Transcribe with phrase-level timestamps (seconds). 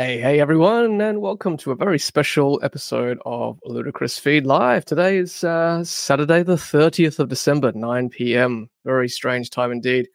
[0.00, 4.84] Hey, hey, everyone, and welcome to a very special episode of Ludicrous Feed Live.
[4.84, 8.70] Today is uh, Saturday, the 30th of December, 9 p.m.
[8.84, 10.08] Very strange time indeed.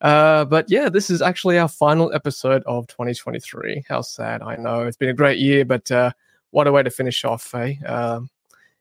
[0.00, 3.84] Uh, but yeah, this is actually our final episode of 2023.
[3.86, 4.86] How sad, I know.
[4.86, 6.12] It's been a great year, but uh,
[6.52, 7.74] what a way to finish off, eh?
[7.84, 8.30] Um,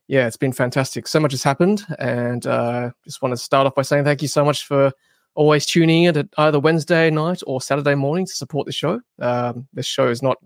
[0.08, 1.10] yeah, it's been fantastic.
[1.10, 4.30] So much has happened, and uh, just want to start off by saying thank you
[4.30, 4.94] so much for
[5.38, 9.00] always tuning in at either Wednesday night or Saturday morning to support the show.
[9.20, 10.38] Um, this show is not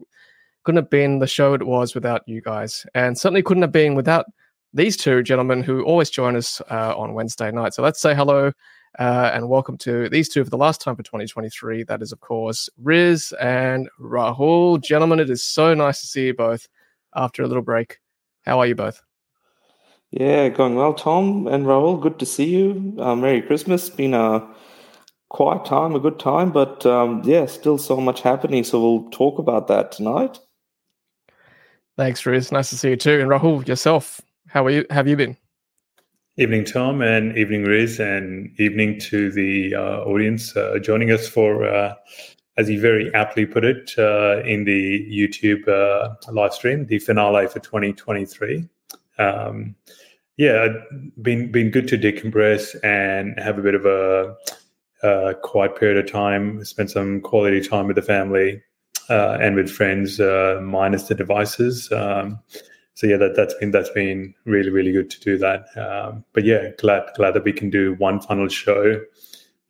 [0.64, 3.96] couldn't have been the show it was without you guys, and certainly couldn't have been
[3.96, 4.26] without
[4.74, 7.74] these two gentlemen who always join us uh, on Wednesday night.
[7.74, 8.52] So let's say hello
[9.00, 11.84] uh, and welcome to these two for the last time for 2023.
[11.84, 14.84] That is, of course, Riz and Rahul.
[14.84, 16.68] Gentlemen, it is so nice to see you both
[17.16, 18.00] after a little break.
[18.46, 19.02] How are you both?
[20.12, 22.02] Yeah, going well, Tom and Rahul.
[22.02, 22.96] Good to see you.
[23.00, 23.90] Uh, Merry Christmas.
[23.90, 24.48] Been a
[25.32, 28.66] quiet time, a good time, but um, yeah, still so much happening.
[28.66, 30.40] So we'll talk about that tonight.
[31.98, 32.52] Thanks, Riz.
[32.52, 33.22] Nice to see you too.
[33.22, 34.86] And Rahul, yourself, how are you?
[34.90, 35.38] Have you been?
[36.38, 41.66] Evening, Tom, and evening, Riz, and evening to the uh, audience uh, joining us for,
[41.66, 41.94] uh,
[42.58, 47.48] as you very aptly put it, uh, in the YouTube uh, live stream, the finale
[47.48, 48.68] for 2023.
[49.18, 49.76] Um,
[50.38, 50.70] yeah,
[51.22, 54.36] been been good to decompress and have a bit of a
[55.04, 58.62] uh, quiet period of time, spend some quality time with the family
[59.10, 61.92] uh, and with friends, uh, minus the devices.
[61.92, 62.40] Um,
[62.94, 65.66] so yeah, that that's been that's been really really good to do that.
[65.78, 69.02] Um, but yeah, glad glad that we can do one final show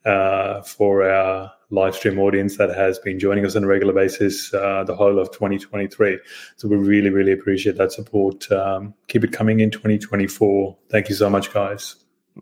[0.06, 4.54] uh, for our live stream audience that has been joining us on a regular basis
[4.54, 6.20] uh, the whole of 2023.
[6.58, 8.52] So we really really appreciate that support.
[8.52, 10.78] Um, keep it coming in 2024.
[10.90, 11.96] Thank you so much, guys.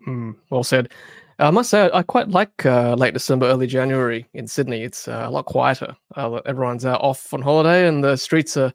[0.06, 0.92] Mm, well said.
[1.40, 4.82] I must say, I quite like uh, late December, early January in Sydney.
[4.82, 5.96] It's uh, a lot quieter.
[6.14, 8.72] Uh, everyone's out off on holiday, and the streets are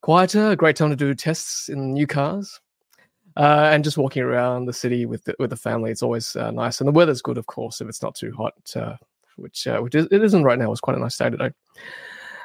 [0.00, 0.50] quieter.
[0.50, 2.60] A great time to do tests in new cars,
[3.36, 5.90] uh, and just walking around the city with the, with the family.
[5.90, 8.54] It's always uh, nice, and the weather's good, of course, if it's not too hot,
[8.76, 8.94] uh,
[9.34, 10.70] which which is, it isn't right now.
[10.70, 11.50] It's quite a nice day today.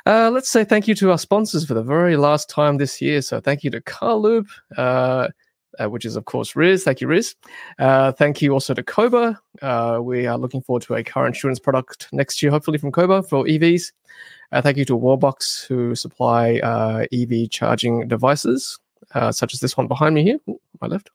[0.08, 3.22] let's say thank you to our sponsors for the very last time this year.
[3.22, 4.48] So thank you to Carloop
[5.80, 6.84] uh, which is, of course, Riz.
[6.84, 7.36] Thank you, Riz.
[7.78, 9.40] Uh, thank you also to Koba.
[9.62, 13.24] Uh, we are looking forward to a car insurance product next year, hopefully from Koba
[13.24, 13.92] for EVs.
[14.52, 18.80] Uh, thank you to Wallbox, who supply uh, EV charging devices,
[19.14, 21.12] uh, such as this one behind me here, Ooh, my left.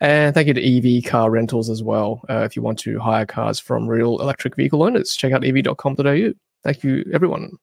[0.00, 2.22] And thank you to EV car rentals as well.
[2.28, 6.32] if you want to hire cars from real electric vehicle owners, check out evee.com.au.
[6.64, 7.58] Thank you, everyone.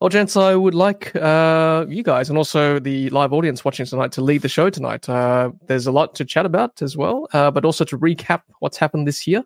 [0.00, 4.12] Well, gents, I would like uh, you guys and also the live audience watching tonight
[4.12, 5.08] to lead the show tonight.
[5.08, 8.76] Uh, there's a lot to chat about as well, uh, but also to recap what's
[8.76, 9.42] happened this year.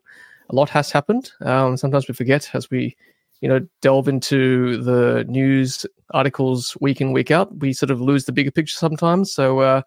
[0.51, 1.33] A lot has happened.
[1.41, 2.95] Um, sometimes we forget as we,
[3.41, 7.57] you know, delve into the news articles week in week out.
[7.61, 9.33] We sort of lose the bigger picture sometimes.
[9.33, 9.81] So, uh,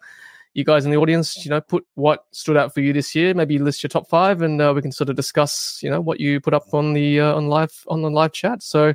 [0.54, 3.34] you guys in the audience, you know, put what stood out for you this year.
[3.34, 6.18] Maybe list your top five, and uh, we can sort of discuss, you know, what
[6.18, 8.64] you put up on the uh, on live on the live chat.
[8.64, 8.94] So.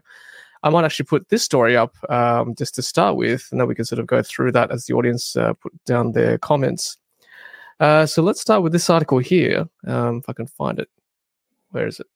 [0.64, 3.76] I might actually put this story up um, just to start with, and then we
[3.76, 6.98] can sort of go through that as the audience uh, put down their comments.
[7.80, 10.88] Uh, so let's start with this article here, um, if I can find it.
[11.72, 12.08] Where is it?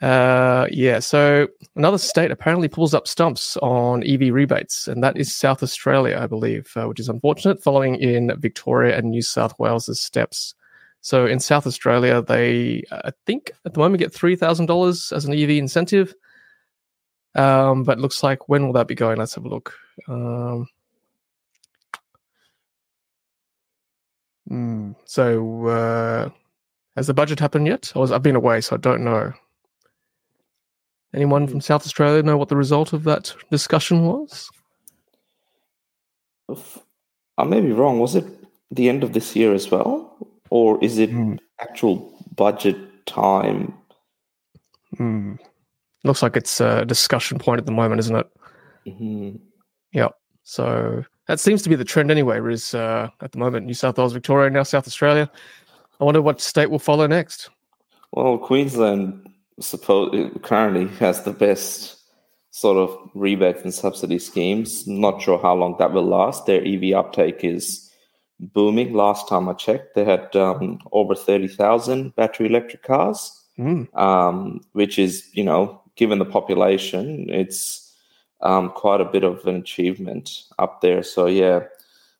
[0.00, 5.34] Uh, yeah, so another state apparently pulls up stumps on EV rebates, and that is
[5.34, 10.00] South Australia, I believe, uh, which is unfortunate, following in Victoria and New South Wales'
[10.00, 10.54] steps.
[11.02, 15.50] So in South Australia, they, I think, at the moment get $3,000 as an EV
[15.50, 16.14] incentive.
[17.34, 19.18] Um, but looks like when will that be going?
[19.18, 19.74] Let's have a look.
[20.08, 20.66] Um,
[24.50, 26.30] mm, so uh,
[26.96, 27.92] has the budget happened yet?
[27.94, 29.32] Or I've been away, so I don't know.
[31.14, 34.50] Anyone from South Australia know what the result of that discussion was?
[37.38, 37.98] I may be wrong.
[37.98, 38.24] Was it
[38.70, 40.16] the end of this year as well,
[40.50, 41.38] or is it mm.
[41.60, 43.74] actual budget time?
[44.98, 45.38] Mm.
[46.04, 48.26] Looks like it's a discussion point at the moment, isn't it?
[48.86, 49.36] Mm-hmm.
[49.92, 50.08] Yeah.
[50.44, 52.40] So that seems to be the trend anyway.
[52.50, 55.30] Is uh, at the moment New South Wales, Victoria, now South Australia.
[56.00, 57.50] I wonder what state will follow next.
[58.12, 59.28] Well, Queensland
[59.60, 61.98] suppose currently has the best
[62.50, 64.86] sort of rebate and subsidy schemes.
[64.86, 66.46] Not sure how long that will last.
[66.46, 67.90] Their EV uptake is
[68.40, 68.94] booming.
[68.94, 73.94] Last time I checked, they had um, over thirty thousand battery electric cars, mm.
[73.96, 77.94] um, which is you know given the population, it's
[78.42, 81.02] um, quite a bit of an achievement up there.
[81.02, 81.60] So yeah,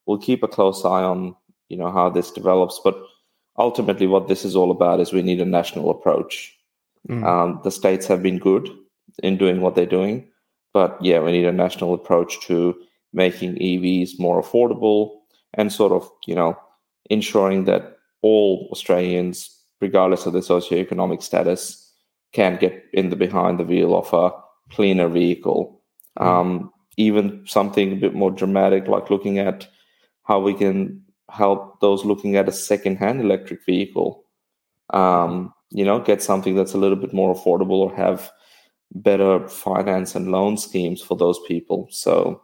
[0.06, 1.34] we'll keep a close eye on
[1.69, 2.81] you know how this develops.
[2.82, 3.00] But
[3.58, 6.56] ultimately, what this is all about is we need a national approach.
[7.08, 7.25] Mm.
[7.25, 8.69] Um, the states have been good
[9.22, 10.26] in doing what they're doing.
[10.73, 12.76] But yeah, we need a national approach to
[13.12, 15.16] making EVs more affordable
[15.55, 16.56] and sort of, you know,
[17.08, 21.89] ensuring that all Australians, regardless of their socioeconomic status,
[22.32, 24.32] can get in the behind the wheel of a
[24.73, 25.81] cleaner vehicle.
[26.19, 26.27] Mm.
[26.27, 29.67] Um, even something a bit more dramatic, like looking at
[30.25, 34.25] how we can help those looking at a second-hand electric vehicle.
[34.91, 38.31] Um, you know, get something that's a little bit more affordable or have
[38.93, 41.87] better finance and loan schemes for those people.
[41.91, 42.43] So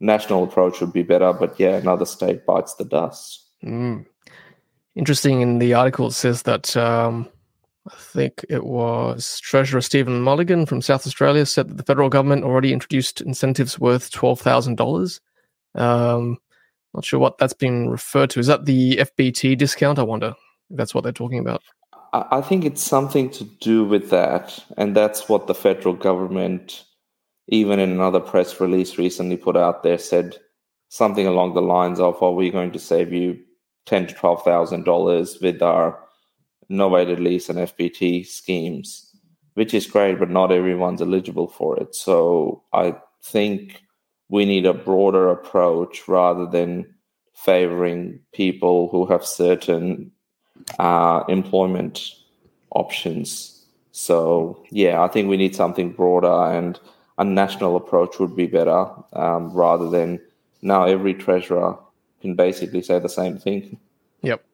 [0.00, 3.46] national approach would be better, but yeah, another state bites the dust.
[3.64, 4.06] Mm.
[4.94, 5.40] Interesting.
[5.40, 7.28] In the article, it says that um,
[7.88, 12.44] I think it was Treasurer Stephen Mullighan from South Australia said that the federal government
[12.44, 15.20] already introduced incentives worth twelve thousand dollars.
[15.74, 16.38] Um,
[16.94, 18.40] not sure what that's been referred to.
[18.40, 19.98] Is that the FBT discount?
[19.98, 20.34] I wonder
[20.70, 21.62] if that's what they're talking about.
[22.12, 26.84] I think it's something to do with that, and that's what the federal government,
[27.48, 30.36] even in another press release recently put out there, said
[30.88, 33.38] something along the lines of, "Are we going to save you
[33.86, 35.98] ten to twelve thousand dollars with our
[36.70, 39.14] novated lease and FBT schemes,
[39.54, 41.94] which is great, but not everyone's eligible for it.
[41.94, 43.82] So I think
[44.28, 46.94] we need a broader approach rather than
[47.34, 50.10] favoring people who have certain
[50.78, 52.12] uh, employment
[52.70, 53.64] options.
[53.92, 56.78] So yeah, I think we need something broader and
[57.16, 60.20] a national approach would be better um, rather than
[60.62, 61.76] now every treasurer
[62.20, 63.78] can basically say the same thing.
[64.22, 64.44] Yep.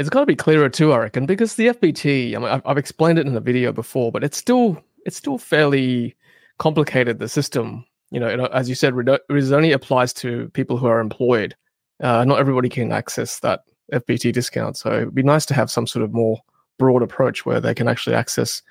[0.00, 2.34] It's got to be clearer too, I reckon, because the FBT.
[2.34, 5.36] I mean, I've, I've explained it in the video before, but it's still it's still
[5.36, 6.16] fairly
[6.56, 7.18] complicated.
[7.18, 11.54] The system, you know, as you said, it only applies to people who are employed.
[12.02, 13.60] Uh, not everybody can access that
[13.92, 16.40] FBT discount, so it'd be nice to have some sort of more
[16.78, 18.62] broad approach where they can actually access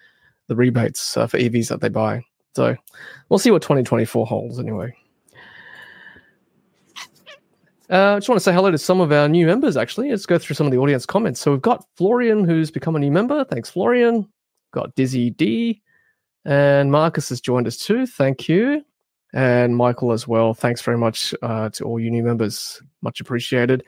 [0.48, 2.24] the rebates uh, for EVs that they buy.
[2.56, 2.76] So
[3.30, 4.96] we'll see what 2024 holds anyway.
[7.90, 10.12] Uh, I just want to say hello to some of our new members, actually.
[10.12, 11.40] Let's go through some of the audience comments.
[11.40, 13.44] So we've got Florian, who's become a new member.
[13.46, 14.28] Thanks, Florian.
[14.72, 15.82] Got Dizzy D.
[16.46, 18.06] And Marcus has joined us too.
[18.06, 18.86] Thank you.
[19.34, 20.54] And Michael as well.
[20.54, 22.80] Thanks very much uh, to all you new members.
[23.02, 23.84] Much appreciated.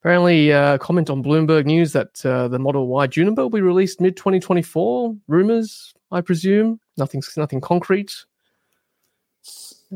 [0.00, 4.02] Apparently, uh, comment on Bloomberg News that uh, the Model Y Juniper will be released
[4.02, 5.16] mid 2024.
[5.28, 6.78] Rumors, I presume.
[6.98, 8.14] Nothing, nothing concrete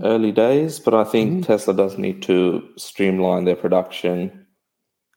[0.03, 1.47] early days, but I think mm.
[1.47, 4.47] Tesla does need to streamline their production,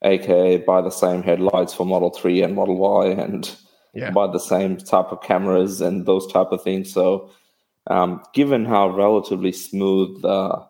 [0.04, 3.56] aka buy the same headlights for Model 3 and Model Y and
[3.94, 4.12] yeah.
[4.12, 6.92] buy the same type of cameras and those type of things.
[6.92, 7.30] So,
[7.88, 10.66] um, given how relatively smooth the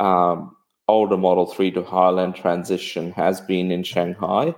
[0.00, 0.56] um,
[0.88, 4.54] older Model 3 to Highland transition has been in Shanghai,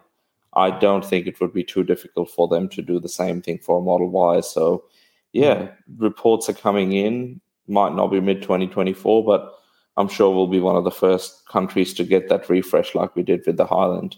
[0.54, 3.58] I don't think it would be too difficult for them to do the same thing
[3.58, 4.40] for Model Y.
[4.40, 4.84] So,
[5.32, 5.72] yeah, mm.
[5.98, 9.54] reports are coming in might not be mid 2024, but
[9.96, 13.22] I'm sure we'll be one of the first countries to get that refresh like we
[13.22, 14.16] did with the Highland.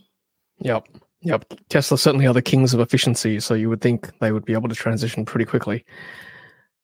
[0.60, 0.88] Yep.
[1.22, 1.54] Yep.
[1.68, 4.68] Tesla certainly are the kings of efficiency, so you would think they would be able
[4.68, 5.84] to transition pretty quickly.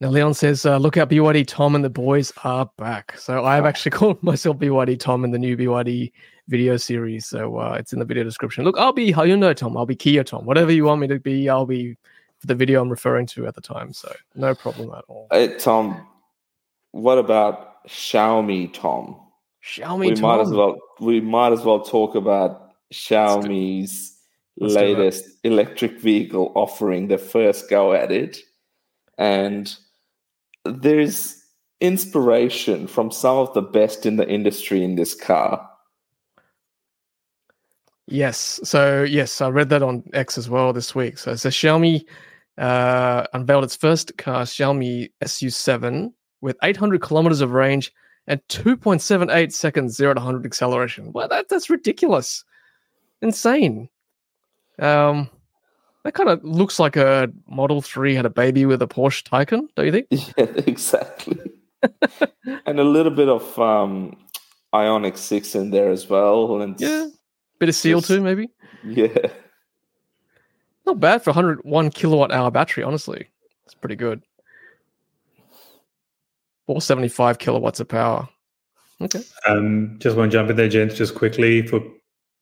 [0.00, 3.18] Now, Leon says, uh, look out, BYD Tom and the boys are back.
[3.18, 6.12] So I have actually called myself BYD Tom in the new BYD
[6.46, 7.26] video series.
[7.26, 8.64] So uh, it's in the video description.
[8.64, 9.76] Look, I'll be Hyundai Tom.
[9.76, 10.44] I'll be Kia Tom.
[10.44, 11.96] Whatever you want me to be, I'll be
[12.38, 13.92] for the video I'm referring to at the time.
[13.92, 15.26] So no problem at all.
[15.32, 16.06] Hey, Tom,
[16.98, 19.16] what about Xiaomi, Tom?
[19.64, 20.22] Xiaomi, we Tom.
[20.22, 24.16] might as well we might as well talk about Xiaomi's
[24.56, 28.38] Let's latest electric vehicle offering, the first go at it,
[29.16, 29.72] and
[30.64, 31.44] there's
[31.80, 35.64] inspiration from some of the best in the industry in this car.
[38.08, 38.58] Yes.
[38.64, 41.18] So yes, I read that on X as well this week.
[41.18, 42.04] So, so Xiaomi
[42.56, 47.92] uh, unveiled its first car, Xiaomi SU7, with 800 kilometers of range
[48.26, 51.12] and 2.78 seconds zero to 100 acceleration.
[51.12, 52.44] Well, that, that's ridiculous.
[53.22, 53.88] Insane.
[54.78, 55.30] Um,
[56.04, 59.68] that kind of looks like a Model 3 had a baby with a Porsche Taycan,
[59.74, 60.06] don't you think?
[60.36, 61.38] Yeah, exactly.
[62.66, 64.16] and a little bit of um,
[64.72, 66.60] Ioniq 6 in there as well.
[66.60, 67.08] And yeah.
[67.58, 68.48] Bit of seal just, too, maybe?
[68.84, 69.28] Yeah.
[70.86, 73.28] Not bad for 101 kilowatt hour battery, honestly.
[73.66, 74.22] It's pretty good.
[76.68, 78.28] 475 kilowatts of power.
[79.00, 79.22] Okay.
[79.46, 81.66] Um, just want to jump in there, gents, just quickly.
[81.66, 81.80] For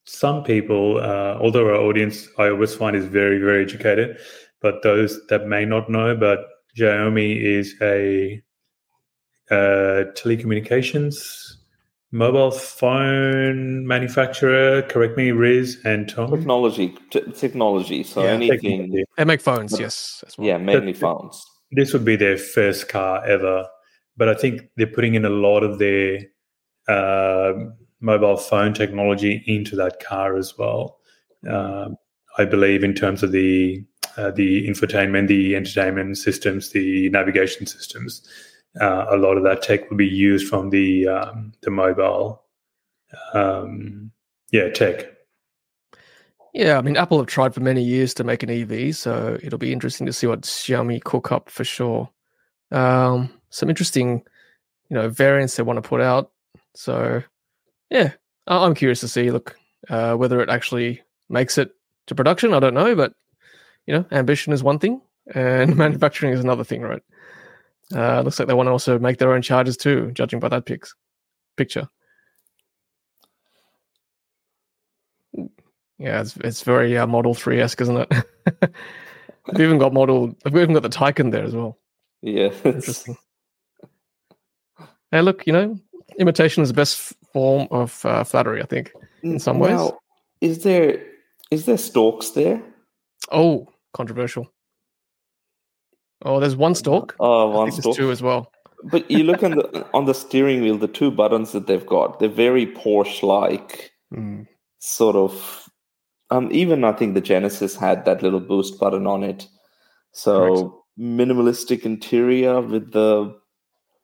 [0.05, 4.19] some people, uh, although our audience I always find is very, very educated,
[4.61, 6.41] but those that may not know, but
[6.77, 8.43] Xiaomi is a
[9.49, 11.15] uh, telecommunications
[12.11, 14.83] mobile phone manufacturer.
[14.83, 16.33] Correct me, Riz and Tom.
[16.33, 18.03] Technology, t- technology.
[18.03, 18.59] So yeah, anything.
[18.61, 19.05] Technology.
[19.17, 20.25] They make phones, yes.
[20.37, 20.49] Well.
[20.49, 21.47] Yeah, mainly phones.
[21.71, 23.69] This would be their first car ever
[24.17, 26.21] but I think they're putting in a lot of their
[26.89, 27.53] uh,
[28.01, 30.99] mobile phone technology into that car as well.
[31.49, 31.91] Uh,
[32.39, 33.85] I believe in terms of the
[34.17, 38.27] uh, the infotainment, the entertainment systems, the navigation systems.
[38.81, 42.43] Uh, a lot of that tech will be used from the um, the mobile,
[43.33, 44.11] um,
[44.53, 45.07] yeah, tech.
[46.53, 49.59] Yeah, I mean, Apple have tried for many years to make an EV, so it'll
[49.59, 52.09] be interesting to see what Xiaomi cook up for sure.
[52.71, 54.23] Um, some interesting,
[54.91, 56.31] you know, variants they want to put out.
[56.75, 57.23] So,
[57.91, 58.13] yeah,
[58.47, 59.31] I'm curious to see.
[59.31, 59.57] Look,
[59.89, 61.71] uh, whether it actually makes it
[62.07, 63.15] to production, I don't know, but
[63.87, 65.01] you know, ambition is one thing,
[65.35, 67.03] and manufacturing is another thing, right?
[67.95, 70.67] Uh, looks like they want to also make their own chargers too, judging by that
[70.67, 70.95] pics,
[71.57, 71.89] picture.
[75.99, 78.13] Yeah, it's it's very uh, Model Three esque, isn't it?
[79.47, 80.35] we've even got model.
[80.45, 81.79] We've even got the Taycan there as well.
[82.21, 83.17] Yeah, interesting.
[85.11, 85.79] Hey, look, you know,
[86.19, 88.63] imitation is the best form of uh, flattery.
[88.63, 89.73] I think in some ways.
[89.73, 89.99] Now,
[90.41, 91.03] is there
[91.51, 92.63] is there stalks there?
[93.31, 94.53] Oh, controversial.
[96.25, 97.15] Oh, there's one stalk.
[97.21, 97.97] Oh, one stalk.
[97.97, 98.51] two as well.
[98.85, 102.19] But you look on the on the steering wheel, the two buttons that they've got,
[102.19, 104.47] they're very Porsche-like, mm.
[104.79, 105.69] sort of
[106.31, 109.49] um, even I think the Genesis had that little boost button on it.
[110.13, 113.37] So minimalistic interior with the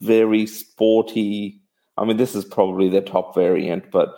[0.02, 1.60] very sporty.
[1.96, 4.14] I mean, this is probably the top variant, but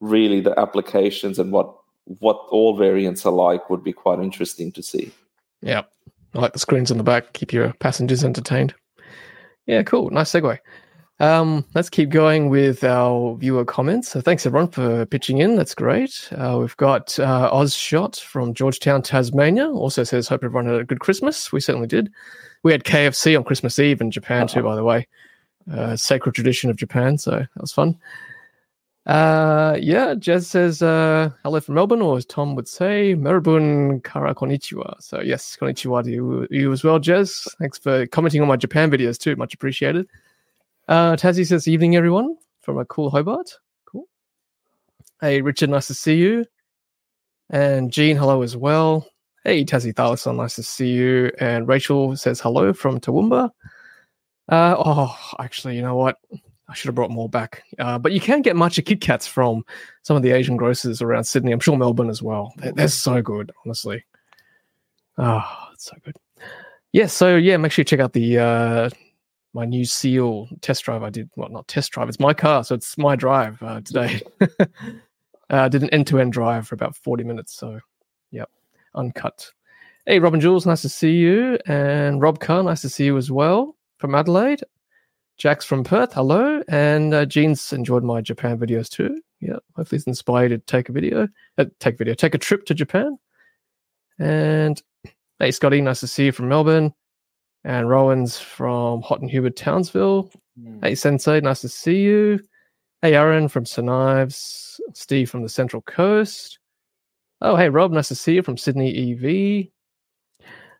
[0.00, 1.74] really the applications and what
[2.20, 5.10] what all variants are like would be quite interesting to see.
[5.62, 5.82] Yeah,
[6.34, 7.32] I like the screens on the back.
[7.32, 8.74] Keep your passengers entertained.
[9.66, 10.10] Yeah, cool.
[10.10, 10.58] Nice segue.
[11.20, 14.10] Um, let's keep going with our viewer comments.
[14.10, 15.56] So thanks everyone for pitching in.
[15.56, 16.28] That's great.
[16.32, 19.70] Uh, we've got uh, Oz Shot from Georgetown, Tasmania.
[19.70, 22.10] Also says, "Hope everyone had a good Christmas." We certainly did.
[22.64, 25.06] We had KFC on Christmas Eve in Japan too, by the way.
[25.70, 27.96] Uh, sacred tradition of Japan, so that was fun.
[29.06, 34.34] Uh, yeah, Jez says uh, hello from Melbourne, or as Tom would say, Meribun Kara
[34.34, 35.00] Konnichiwa.
[35.00, 37.46] So yes, Konnichiwa to you, you as well, Jez.
[37.58, 39.36] Thanks for commenting on my Japan videos too.
[39.36, 40.08] Much appreciated.
[40.86, 43.50] Uh, Tassie says, evening, everyone, from a cool Hobart.
[43.86, 44.06] Cool.
[45.20, 46.44] Hey, Richard, nice to see you.
[47.50, 49.06] And Jean, hello as well.
[49.44, 51.30] Hey, Tassie Thylacine, nice to see you.
[51.38, 53.50] And Rachel says hello from Toowoomba.
[54.48, 56.16] Uh, oh, actually, you know what?
[56.68, 57.62] I should have brought more back.
[57.78, 59.64] Uh, but you can get matcha Kit Kats from
[60.02, 61.52] some of the Asian grocers around Sydney.
[61.52, 62.52] I'm sure Melbourne as well.
[62.56, 64.04] They're, they're so good, honestly.
[65.18, 66.16] Oh, it's so good.
[66.92, 68.90] Yeah, so yeah, make sure you check out the uh,
[69.54, 71.02] my new Seal test drive.
[71.02, 72.08] I did well, not test drive.
[72.08, 74.20] It's my car, so it's my drive uh, today.
[74.40, 74.66] uh,
[75.48, 77.54] I did an end-to-end drive for about forty minutes.
[77.54, 77.80] So,
[78.30, 78.50] yep,
[78.94, 79.50] uncut.
[80.06, 83.30] Hey, Robin Jules, nice to see you, and Rob Carr, nice to see you as
[83.30, 84.62] well from Adelaide.
[85.36, 89.20] Jack's from Perth, hello, and uh, Jean's enjoyed my Japan videos too.
[89.40, 92.74] Yeah, hopefully it's inspired to take a video, uh, take video, take a trip to
[92.74, 93.18] Japan.
[94.18, 94.80] And
[95.38, 96.94] hey, Scotty, nice to see you from Melbourne.
[97.64, 100.30] And Rowan's from Hot and Humid Townsville.
[100.60, 100.84] Mm.
[100.84, 102.40] Hey, Sensei, nice to see you.
[103.00, 103.88] Hey, Aaron from St.
[103.88, 104.80] Ives.
[104.94, 106.58] Steve from the Central Coast.
[107.40, 109.68] Oh, hey, Rob, nice to see you from Sydney EV.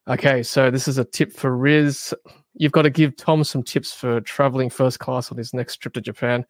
[0.09, 2.15] Okay, so this is a tip for Riz.
[2.55, 5.95] You've got to give Tom some tips for traveling first class on his next trip
[5.95, 6.45] to Japan.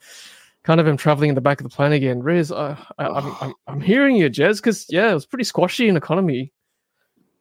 [0.63, 2.23] Kind of him traveling in the back of the plane again.
[2.23, 5.45] Riz, I, I, am I'm, I'm, I'm hearing you, Jez, because, yeah, it was pretty
[5.45, 6.53] squashy in economy.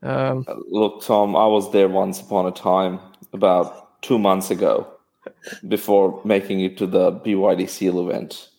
[0.03, 3.00] Um, uh, Look, Tom, I was there once upon a time
[3.31, 4.88] about two months ago
[5.67, 8.50] before making it to the BYD Seal event.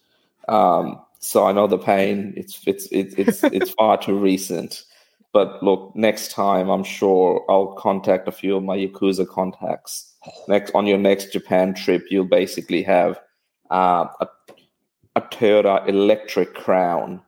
[0.48, 2.34] Um, so I know the pain.
[2.36, 4.82] It's it's it's it's, it's far too recent.
[5.32, 10.14] But look, next time I'm sure I'll contact a few of my Yakuza contacts.
[10.48, 13.20] Next on your next Japan trip, you'll basically have
[13.70, 14.28] uh, a,
[15.16, 17.20] a Toyota electric Crown,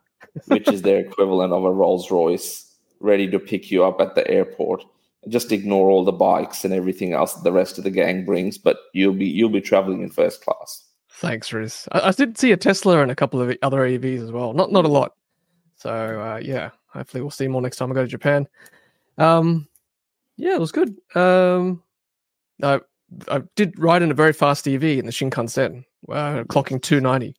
[0.47, 2.67] which is their equivalent of a Rolls Royce
[3.01, 4.85] ready to pick you up at the airport.
[5.29, 8.59] Just ignore all the bikes and everything else that the rest of the gang brings,
[8.59, 10.85] but you'll be you'll be traveling in first class.
[11.11, 11.89] Thanks, Riz.
[11.93, 14.53] I, I did see a Tesla and a couple of other EVs as well.
[14.53, 15.15] Not not a lot.
[15.75, 18.47] So uh, yeah, hopefully we'll see more next time I go to Japan.
[19.19, 19.67] Um,
[20.37, 20.97] yeah, it was good.
[21.17, 21.83] Um,
[22.63, 22.81] I
[23.29, 27.35] I did ride in a very fast EV in the Shinkansen, uh, clocking 290.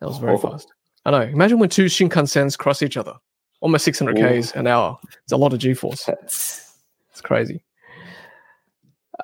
[0.00, 0.38] That was very oh.
[0.38, 0.72] fast.
[1.04, 1.22] I know.
[1.22, 3.14] Imagine when two Shinkansens cross each other
[3.60, 4.98] almost 600 k's an hour.
[5.22, 6.04] It's a lot of G-force.
[6.04, 6.74] That's
[7.10, 7.62] It's crazy.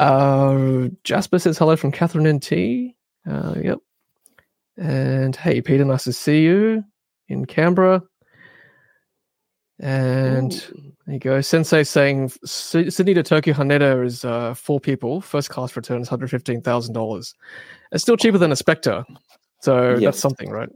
[0.01, 2.95] Uh, Jasper says hello from Katherine NT.
[3.27, 3.79] Uh, yep.
[4.77, 6.85] And hey, Peter, nice to see you
[7.29, 8.03] in Canberra.
[9.79, 10.53] And
[11.07, 11.41] there you go.
[11.41, 15.21] Sensei saying Sydney to Tokyo Haneda is uh, four people.
[15.21, 17.35] First class return is hundred fifteen thousand dollars.
[17.93, 19.05] It's still cheaper than a Spectre,
[19.61, 20.01] so Yes.
[20.03, 20.71] that's something, right?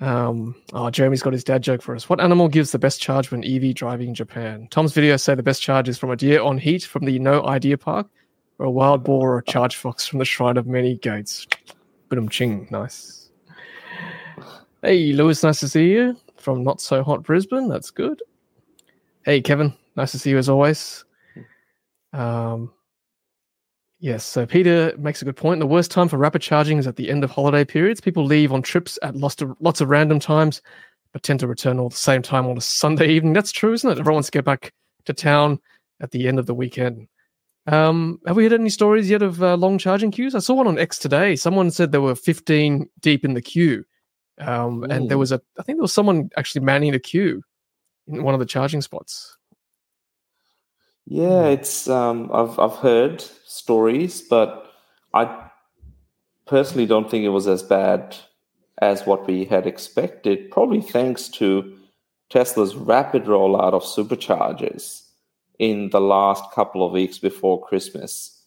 [0.00, 2.08] Um, oh, Jeremy's got his dad joke for us.
[2.08, 4.68] What animal gives the best charge when EV driving in Japan?
[4.70, 7.44] Tom's videos say the best charge is from a deer on heat from the No
[7.46, 8.08] Idea Park,
[8.58, 11.46] or a wild boar or a Chargefox from the Shrine of Many Gates.
[12.08, 13.30] Boom ching, nice.
[14.82, 17.68] Hey, Lewis, nice to see you from not so hot Brisbane.
[17.68, 18.22] That's good.
[19.24, 21.04] Hey, Kevin, nice to see you as always.
[22.12, 22.70] Um,
[24.04, 25.60] yes, so Peter makes a good point.
[25.60, 28.02] The worst time for rapid charging is at the end of holiday periods.
[28.02, 30.60] People leave on trips at lots of, lots of random times,
[31.12, 33.32] but tend to return all the same time on a Sunday evening.
[33.32, 33.98] That's true, isn't it?
[33.98, 34.74] Everyone wants to get back
[35.06, 35.58] to town
[36.00, 37.08] at the end of the weekend.
[37.66, 40.34] Um, have we had any stories yet of uh, long charging queues?
[40.34, 41.34] I saw one on X today.
[41.34, 43.84] Someone said there were 15 deep in the queue.
[44.38, 47.42] Um, and there was a, I think there was someone actually manning the queue
[48.06, 49.38] in one of the charging spots.
[51.06, 54.70] Yeah, it's um, I've I've heard stories, but
[55.12, 55.48] I
[56.46, 58.16] personally don't think it was as bad
[58.80, 60.50] as what we had expected.
[60.50, 61.76] Probably thanks to
[62.30, 65.02] Tesla's rapid rollout of superchargers
[65.58, 68.42] in the last couple of weeks before Christmas,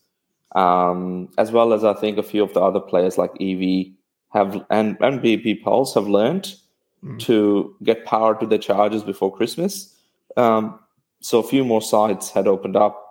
[0.56, 3.94] um, as well as I think a few of the other players like EV
[4.34, 6.56] have and and BP Pulse have learned
[7.04, 7.20] Mm.
[7.20, 9.96] to get power to their chargers before Christmas.
[10.36, 10.80] Um,
[11.22, 13.02] so a few more sites had opened up,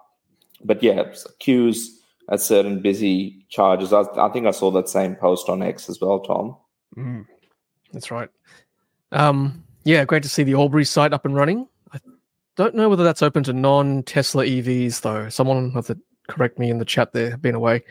[0.65, 3.93] but yeah, queues at certain busy charges.
[3.93, 6.57] I, I think I saw that same post on X as well, Tom.
[6.97, 7.27] Mm,
[7.93, 8.29] that's right.
[9.13, 11.69] Um, yeah, great to see the Albury site up and running.
[11.93, 12.01] I
[12.57, 15.29] don't know whether that's open to non-Tesla EVs though.
[15.29, 17.85] Someone have to correct me in the chat there, been away.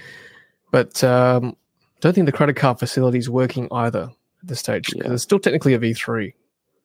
[0.72, 1.56] But um,
[2.02, 5.14] don't think the credit card facility is working either at this stage because Yeah.
[5.14, 6.34] it's still technically a V3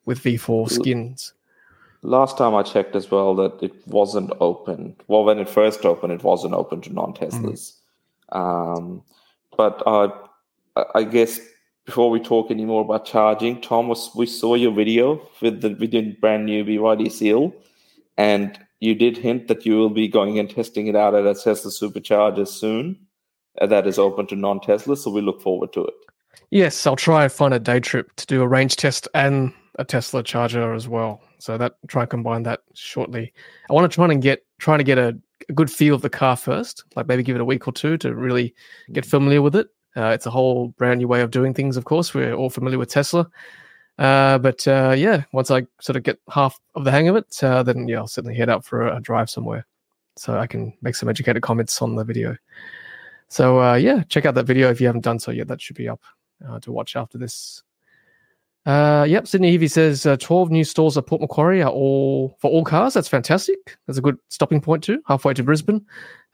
[0.05, 1.33] with V4 skins.
[2.03, 4.97] Last time I checked as well that it wasn't open.
[5.09, 7.75] Well, when it first opened, it wasn't open to non-Teslas.
[8.33, 9.03] Um,
[9.57, 10.09] but uh,
[10.77, 11.41] I- I guess
[11.85, 15.93] before we talk any more about charging, Thomas, we saw your video with the with
[15.93, 17.53] your brand new BYD Seal,
[18.17, 21.35] and you did hint that you will be going and testing it out at a
[21.35, 22.97] Tesla Supercharger soon.
[23.61, 25.95] uh, That is open to non-Tesla, so we look forward to it.
[26.51, 29.85] Yes, I'll try and find a day trip to do a range test and a
[29.85, 31.21] Tesla charger as well.
[31.41, 33.33] So that try and combine that shortly.
[33.69, 36.11] I want to try and get trying to get a, a good feel of the
[36.11, 38.55] car first, like maybe give it a week or two to really
[38.93, 39.69] get familiar with it.
[39.97, 41.77] Uh, it's a whole brand new way of doing things.
[41.77, 43.29] Of course, we're all familiar with Tesla,
[43.99, 47.43] uh, but uh, yeah, once I sort of get half of the hang of it,
[47.43, 49.67] uh, then yeah, I'll certainly head out for a, a drive somewhere,
[50.17, 52.37] so I can make some educated comments on the video.
[53.29, 55.49] So uh, yeah, check out that video if you haven't done so yet.
[55.49, 56.03] That should be up
[56.47, 57.63] uh, to watch after this.
[58.67, 62.51] Uh, yep, Sydney EV says uh, 12 new stores at Port Macquarie are all for
[62.51, 62.95] all cars.
[62.95, 63.77] That's fantastic.
[63.87, 65.85] That's a good stopping point too, halfway to Brisbane.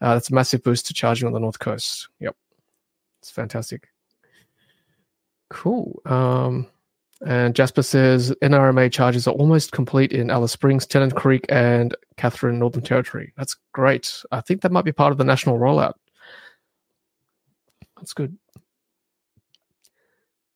[0.00, 2.08] Uh, that's a massive boost to charging on the North Coast.
[2.20, 2.36] Yep,
[3.22, 3.88] it's fantastic.
[5.50, 6.02] Cool.
[6.04, 6.66] Um,
[7.24, 12.58] and Jasper says NRMA charges are almost complete in Alice Springs, Tennant Creek, and Katherine,
[12.58, 13.32] Northern Territory.
[13.36, 14.22] That's great.
[14.32, 15.94] I think that might be part of the national rollout.
[17.96, 18.36] That's good.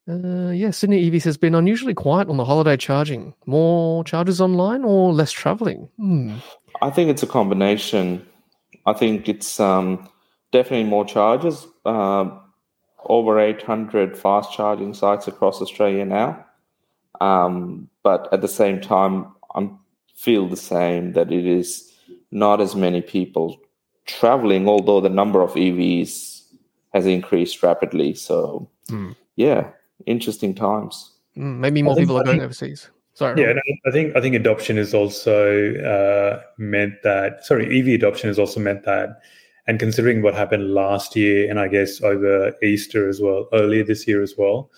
[0.09, 3.35] Uh, yeah, Sydney EV has been unusually quiet on the holiday charging.
[3.47, 5.89] More charges online or less traveling?
[5.99, 6.37] Hmm.
[6.83, 8.27] I think it's a combination.
[8.87, 10.09] I think it's um,
[10.53, 11.67] definitely more charges.
[11.85, 12.41] Um,
[13.05, 16.45] over 800 fast charging sites across Australia now.
[17.21, 19.69] Um, but at the same time, I
[20.15, 21.93] feel the same that it is
[22.31, 23.59] not as many people
[24.07, 26.43] traveling, although the number of EVs
[26.95, 28.15] has increased rapidly.
[28.15, 29.13] So, Hmm.
[29.37, 29.71] yeah,
[30.07, 31.13] interesting times.
[31.37, 32.89] Mm, Maybe more people are going overseas.
[33.15, 33.41] Sorry.
[33.41, 33.57] Yeah, Rob.
[33.57, 38.29] and I I think I think adoption is also uh, meant that sorry, EV adoption
[38.29, 39.21] has also meant that,
[39.67, 44.07] and considering what happened last year, and I guess over Easter as well, earlier this
[44.07, 44.71] year as well,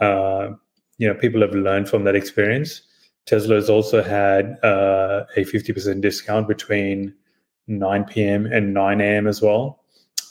[0.00, 0.50] uh,
[0.98, 2.82] you know, people have learned from that experience.
[3.26, 7.14] Tesla has also had uh, a fifty percent discount between
[7.66, 8.46] nine p.m.
[8.46, 9.26] and nine a.m.
[9.26, 9.84] as well,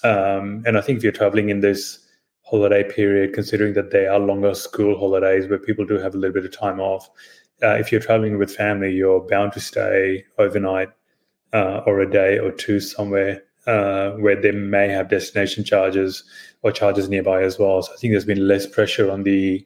[0.03, 2.05] um, and I think if you're traveling in this
[2.49, 6.33] holiday period, considering that they are longer school holidays where people do have a little
[6.33, 7.09] bit of time off
[7.62, 10.89] uh, if you're traveling with family, you're bound to stay overnight
[11.53, 16.23] uh, or a day or two somewhere uh, where they may have destination charges
[16.62, 17.81] or charges nearby as well.
[17.81, 19.65] So I think there's been less pressure on the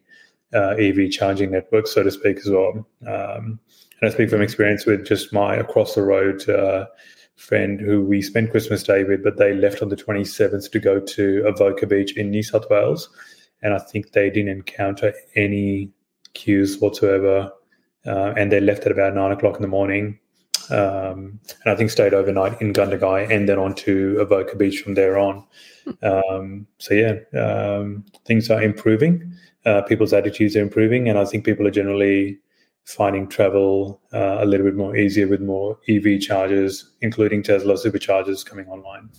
[0.54, 2.88] uh, EV charging network, so to speak, as well.
[3.08, 3.60] Um,
[4.02, 6.88] and I speak from experience with just my across the road uh,
[7.36, 11.00] friend who we spent Christmas Day with, but they left on the 27th to go
[11.00, 13.10] to Avoca Beach in New South Wales.
[13.62, 15.92] And I think they didn't encounter any
[16.34, 17.52] queues whatsoever
[18.06, 20.20] uh, and they left at about nine o'clock in the morning.
[20.70, 24.94] Um, and I think stayed overnight in Gundagai and then on to Avoca Beach from
[24.94, 25.46] there on.
[26.02, 29.34] Um, so yeah, um, things are improving.
[29.66, 32.40] Uh, people's attitudes are improving, and I think people are generally
[32.86, 38.46] finding travel uh, a little bit more easier with more EV chargers, including Tesla superchargers
[38.46, 39.10] coming online.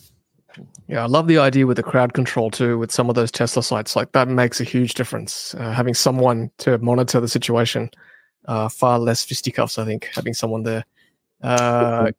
[0.86, 3.62] Yeah, I love the idea with the crowd control too, with some of those Tesla
[3.62, 3.96] sites.
[3.96, 5.54] Like that makes a huge difference.
[5.54, 7.90] Uh, having someone to monitor the situation,
[8.46, 10.84] uh, far less fisticuffs, I think, having someone there.
[11.42, 12.12] Uh,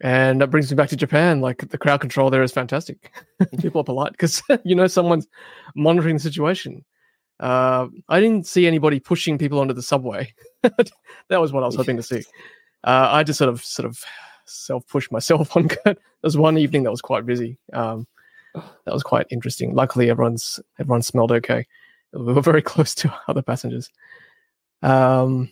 [0.00, 1.40] and that brings me back to Japan.
[1.40, 3.12] Like the crowd control there is fantastic.
[3.60, 5.28] People are polite because you know someone's
[5.76, 6.84] monitoring the situation.
[7.40, 10.32] Uh, I didn't see anybody pushing people onto the subway.
[10.62, 12.22] that was what I was hoping to see.
[12.84, 13.98] Uh, I just sort of sort of
[14.44, 15.68] self pushed myself on.
[15.84, 17.58] there was one evening that was quite busy.
[17.72, 18.06] Um,
[18.54, 19.74] that was quite interesting.
[19.74, 21.66] Luckily, everyone's everyone smelled okay.
[22.12, 23.90] We were very close to other passengers.
[24.82, 25.50] Um,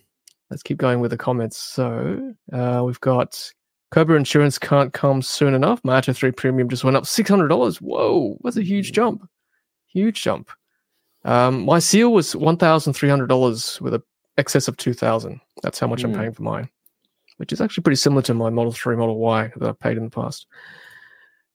[0.50, 1.56] let's keep going with the comments.
[1.56, 3.50] So uh, we've got
[3.90, 5.80] Cobra insurance can't come soon enough.
[5.84, 7.76] My Atto 3 premium just went up $600.
[7.80, 9.28] Whoa, that's a huge jump.
[9.86, 10.50] Huge jump.
[11.28, 14.02] Um, my seal was $1,300 with a
[14.38, 16.04] excess of 2000 That's how much mm.
[16.04, 16.20] I'm hmm.
[16.20, 16.70] paying for mine,
[17.36, 20.04] which is actually pretty similar to my Model 3, Model Y that I've paid in
[20.04, 20.46] the past.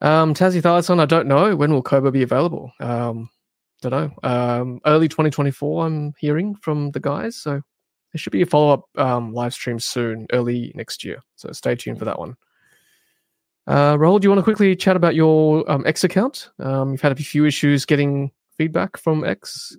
[0.02, 1.56] Um, Tassie Thylacine, I don't know.
[1.56, 2.72] When will Cobra be available?
[2.80, 3.32] Um,
[3.82, 4.12] don't know.
[4.22, 7.36] Um, early 2024, I'm hearing from the guys.
[7.36, 11.20] So there should be a follow up um, live stream soon, early next year.
[11.36, 12.36] So stay tuned for that one.
[13.66, 16.52] Uh, Rahul, do you want to quickly chat about your um, X account?
[16.60, 18.30] Um, you've had a few issues getting
[18.64, 19.76] feedback from X.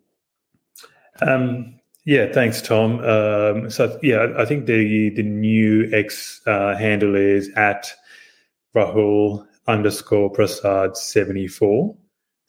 [1.23, 3.01] Um, yeah, thanks, Tom.
[3.01, 7.90] Um, so yeah, I think the the new X uh, handle is at
[8.77, 11.97] Rahul underscore Prasad seventy four.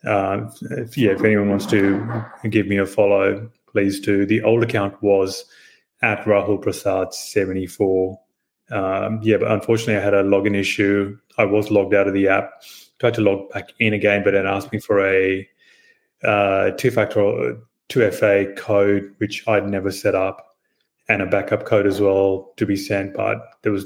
[0.05, 4.25] Uh, if, yeah, if anyone wants to give me a follow, please do.
[4.25, 5.45] The old account was
[6.01, 8.19] at Rahul Prasad 74.
[8.69, 11.17] Um, yeah, but unfortunately, I had a login issue.
[11.39, 12.51] I was logged out of the app,
[12.99, 15.47] tried to log back in again, but it asked me for a
[16.25, 17.57] uh, two factor
[17.89, 20.55] 2FA code, which I'd never set up,
[21.07, 23.85] and a backup code as well to be sent, but there was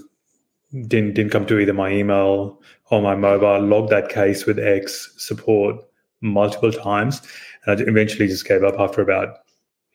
[0.88, 3.60] didn't didn't come to either my email or my mobile.
[3.60, 5.78] Logged that case with X support
[6.22, 7.22] multiple times,
[7.66, 9.40] and I eventually just gave up after about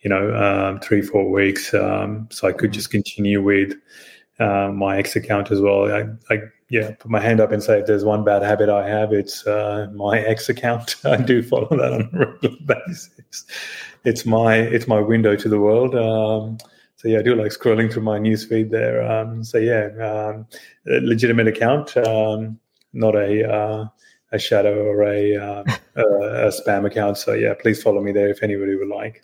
[0.05, 1.73] you know, um, three, four weeks.
[1.73, 3.73] Um, so I could just continue with
[4.39, 5.91] uh, my X account as well.
[5.91, 6.43] I, I,
[6.75, 9.47] yeah, put my hand up and say if there's one bad habit I have, it's
[9.47, 10.97] uh, my X account.
[11.05, 13.47] I do follow that on a regular basis.
[14.03, 15.95] It's my it's my window to the world.
[15.95, 16.59] Um,
[16.97, 19.09] so yeah, I do like scrolling through my newsfeed there.
[19.09, 20.49] Um, so yeah, um,
[20.89, 22.59] a legitimate account, um,
[22.93, 23.87] not a uh,
[24.33, 27.19] a shadow or a, uh, a, a spam account.
[27.19, 29.23] So yeah, please follow me there if anybody would like.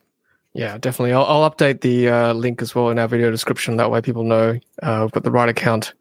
[0.53, 1.15] Yeah, definitely.
[1.15, 3.77] I'll, I'll update the uh, link as well in our video description.
[3.77, 5.95] That way, people know uh, we've got the right account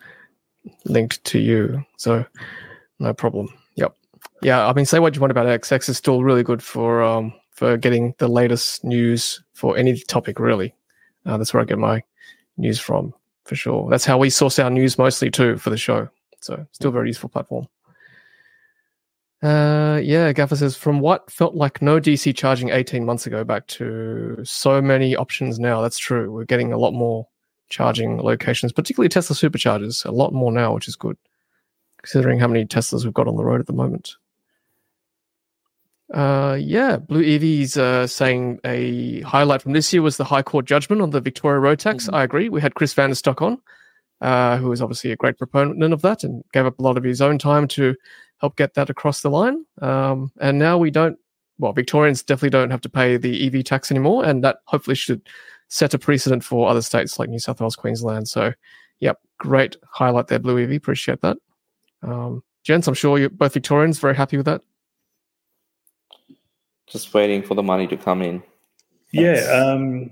[0.86, 1.84] linked to you.
[1.98, 2.26] So,
[3.00, 3.50] no problem.
[3.76, 3.96] Yep.
[4.42, 5.72] Yeah, I mean, say what you want about X.
[5.72, 10.40] X is still really good for um, for getting the latest news for any topic.
[10.40, 10.74] Really,
[11.26, 12.04] uh, that's where I get my
[12.58, 13.14] news from
[13.46, 13.90] for sure.
[13.90, 16.10] That's how we source our news mostly too for the show.
[16.42, 17.68] So, still very useful platform.
[19.42, 23.68] Uh, yeah, Gaffer says from what felt like no DC charging 18 months ago back
[23.68, 25.82] to so many options now.
[25.82, 26.32] That's true.
[26.32, 27.26] We're getting a lot more
[27.70, 31.18] charging locations, particularly Tesla superchargers, a lot more now, which is good,
[31.98, 34.16] considering how many Teslas we've got on the road at the moment.
[36.14, 40.66] Uh, yeah, Blue EV's uh, saying a highlight from this year was the High Court
[40.66, 42.06] judgment on the Victoria road tax.
[42.06, 42.16] Mm-hmm.
[42.16, 42.50] I agree.
[42.50, 43.62] We had Chris Vanderstock on,
[44.22, 47.04] uh, who is obviously a great proponent of that and gave up a lot of
[47.04, 47.96] his own time to
[48.40, 49.66] help get that across the line.
[49.82, 51.20] Um, and now we don't,
[51.60, 54.26] well, Victorians definitely don't have to pay the EV tax anymore.
[54.26, 55.22] And that hopefully should
[55.70, 58.28] set a precedent for other states like New South Wales, Queensland.
[58.28, 58.54] So,
[59.00, 60.72] yep, great highlight there, Blue EV.
[60.74, 61.38] Appreciate that.
[62.02, 64.62] Um, gents, I'm sure you're both Victorians very happy with that.
[66.88, 68.44] Just waiting for the money to come in.
[69.12, 70.12] Yeah, um,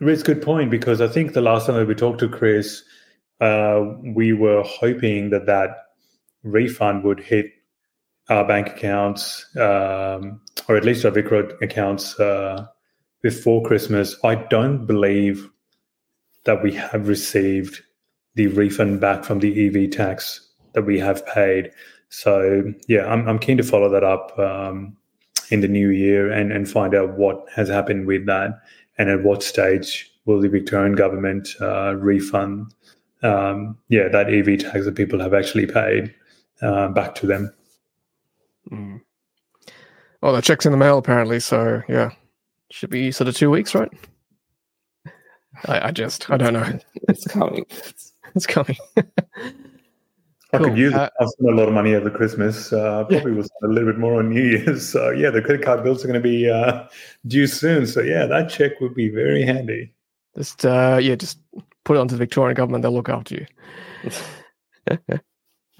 [0.00, 2.82] it's a good point because I think the last time that we talked to Chris,
[3.40, 5.70] uh, we were hoping that that
[6.42, 7.46] refund would hit
[8.28, 12.66] our bank accounts, um, or at least our VicRoad accounts, uh,
[13.22, 14.16] before Christmas.
[14.24, 15.48] I don't believe
[16.44, 17.82] that we have received
[18.34, 21.70] the refund back from the EV tax that we have paid.
[22.08, 24.96] So yeah, I'm, I'm keen to follow that up um,
[25.50, 28.60] in the new year and, and find out what has happened with that
[28.98, 32.74] and at what stage will the Victorian government uh, refund
[33.22, 36.14] um, yeah that EV tax that people have actually paid
[36.62, 37.52] uh, back to them.
[38.70, 39.00] Mm.
[40.20, 42.10] Well, the check's in the mail apparently, so yeah,
[42.70, 43.90] should be sort of two weeks, right?
[45.66, 46.78] I, I just, I don't know.
[47.08, 47.64] It's coming.
[48.34, 48.76] It's coming.
[48.96, 49.02] I
[50.58, 50.68] Cool.
[50.68, 51.12] could use Uh, it.
[51.20, 52.72] I've spent a lot of money over Christmas.
[52.72, 53.18] Uh, Yeah.
[53.20, 54.86] probably was a little bit more on New Year's.
[54.88, 56.84] So yeah, the credit card bills are going to be uh,
[57.26, 57.86] due soon.
[57.86, 59.92] So yeah, that check would be very handy.
[60.36, 61.38] Just, uh, yeah, just
[61.84, 62.82] put it onto the Victorian government.
[62.82, 63.46] They'll look after you.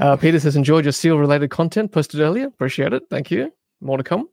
[0.01, 2.47] uh, Peter says, enjoyed your seal related content posted earlier.
[2.47, 3.05] Appreciate it.
[3.11, 3.53] Thank you.
[3.81, 4.29] More to come.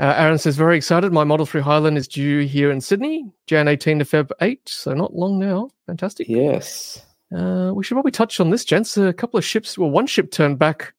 [0.00, 1.12] Uh, Aaron says, very excited.
[1.12, 4.66] My Model 3 Highland is due here in Sydney, Jan 18 to Feb 8.
[4.66, 5.68] So not long now.
[5.86, 6.26] Fantastic.
[6.26, 7.04] yes.
[7.36, 8.96] Uh, we should probably touch on this, gents.
[8.96, 10.94] A couple of ships, well, one ship turned back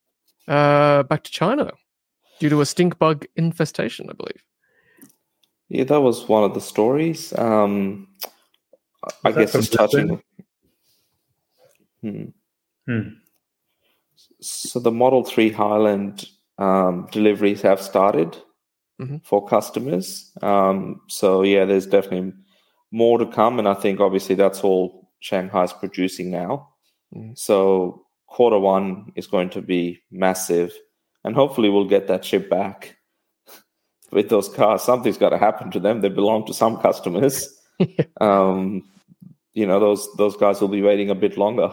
[0.48, 1.72] uh, back to China
[2.40, 4.44] due to a stink bug infestation, I believe.
[5.70, 7.34] Yeah, that was one of the stories.
[7.38, 8.08] Um,
[9.24, 10.22] I Was guess it's touching.
[12.02, 12.26] Hmm.
[12.86, 13.08] Hmm.
[14.42, 16.26] So the Model 3 Highland
[16.60, 18.38] um, deliveries have started
[19.02, 19.26] Mhm.
[19.26, 20.32] for customers.
[20.42, 22.34] Um, so yeah, there's definitely
[22.92, 26.70] more to come, and I think obviously that's all Shanghai's producing now.
[27.16, 27.38] Mm.
[27.38, 30.74] So quarter one is going to be massive,
[31.24, 32.98] and hopefully we'll get that ship back.
[34.12, 36.02] With those cars, something's got to happen to them.
[36.02, 37.48] They belong to some customers.
[38.22, 38.84] um,
[39.54, 41.72] you know, those those guys will be waiting a bit longer.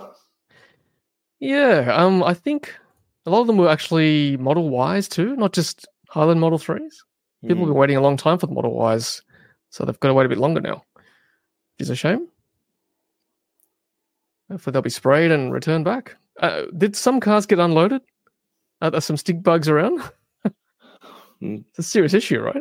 [1.40, 2.74] Yeah, um, I think
[3.26, 7.04] a lot of them were actually Model Ys too, not just Highland Model 3s.
[7.42, 7.70] People have Mm.
[7.70, 9.22] been waiting a long time for the Model Ys,
[9.70, 10.84] so they've got to wait a bit longer now.
[10.94, 12.28] Which is a shame.
[14.50, 16.16] Hopefully they'll be sprayed and returned back.
[16.40, 18.00] Uh, did some cars get unloaded?
[18.80, 20.00] Are there some stink bugs around?
[21.40, 21.62] Mm.
[21.70, 22.60] it's a serious issue, right?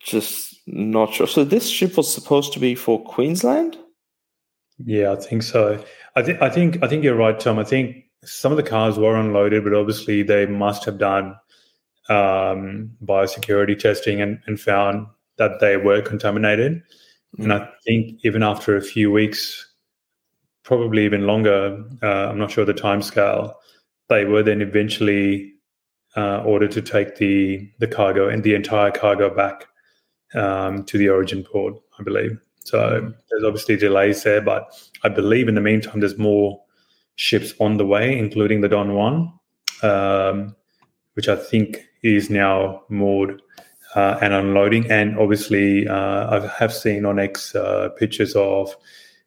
[0.00, 1.28] Just not sure.
[1.28, 3.78] So this ship was supposed to be for Queensland.
[4.84, 5.80] Yeah, I think so.
[6.16, 7.60] I think I think I think you're right, Tom.
[7.60, 11.36] I think some of the cars were unloaded, but obviously they must have done
[12.08, 15.06] um, biosecurity testing and, and found
[15.38, 16.82] that they were contaminated.
[17.38, 19.74] And I think even after a few weeks,
[20.62, 23.54] probably even longer, uh, I'm not sure the time scale,
[24.08, 25.52] they were then eventually
[26.16, 29.66] uh, ordered to take the the cargo and the entire cargo back
[30.34, 32.38] um, to the origin port, I believe.
[32.64, 34.68] So there's obviously delays there, but
[35.04, 36.60] I believe in the meantime there's more
[37.14, 39.32] ships on the way, including the Don Juan,
[39.82, 40.56] um,
[41.14, 43.42] which I think is now moored
[43.94, 44.90] uh, and unloading.
[44.90, 48.74] And obviously, uh, I have seen on X uh, pictures of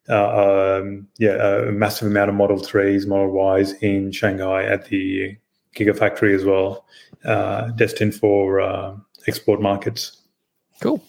[0.08, 5.36] uh, um, yeah a massive amount of Model Threes, Model Ys in Shanghai at the
[5.76, 6.84] Gigafactory as well,
[7.24, 8.96] uh, destined for uh,
[9.28, 10.22] export markets.
[10.80, 11.02] Cool.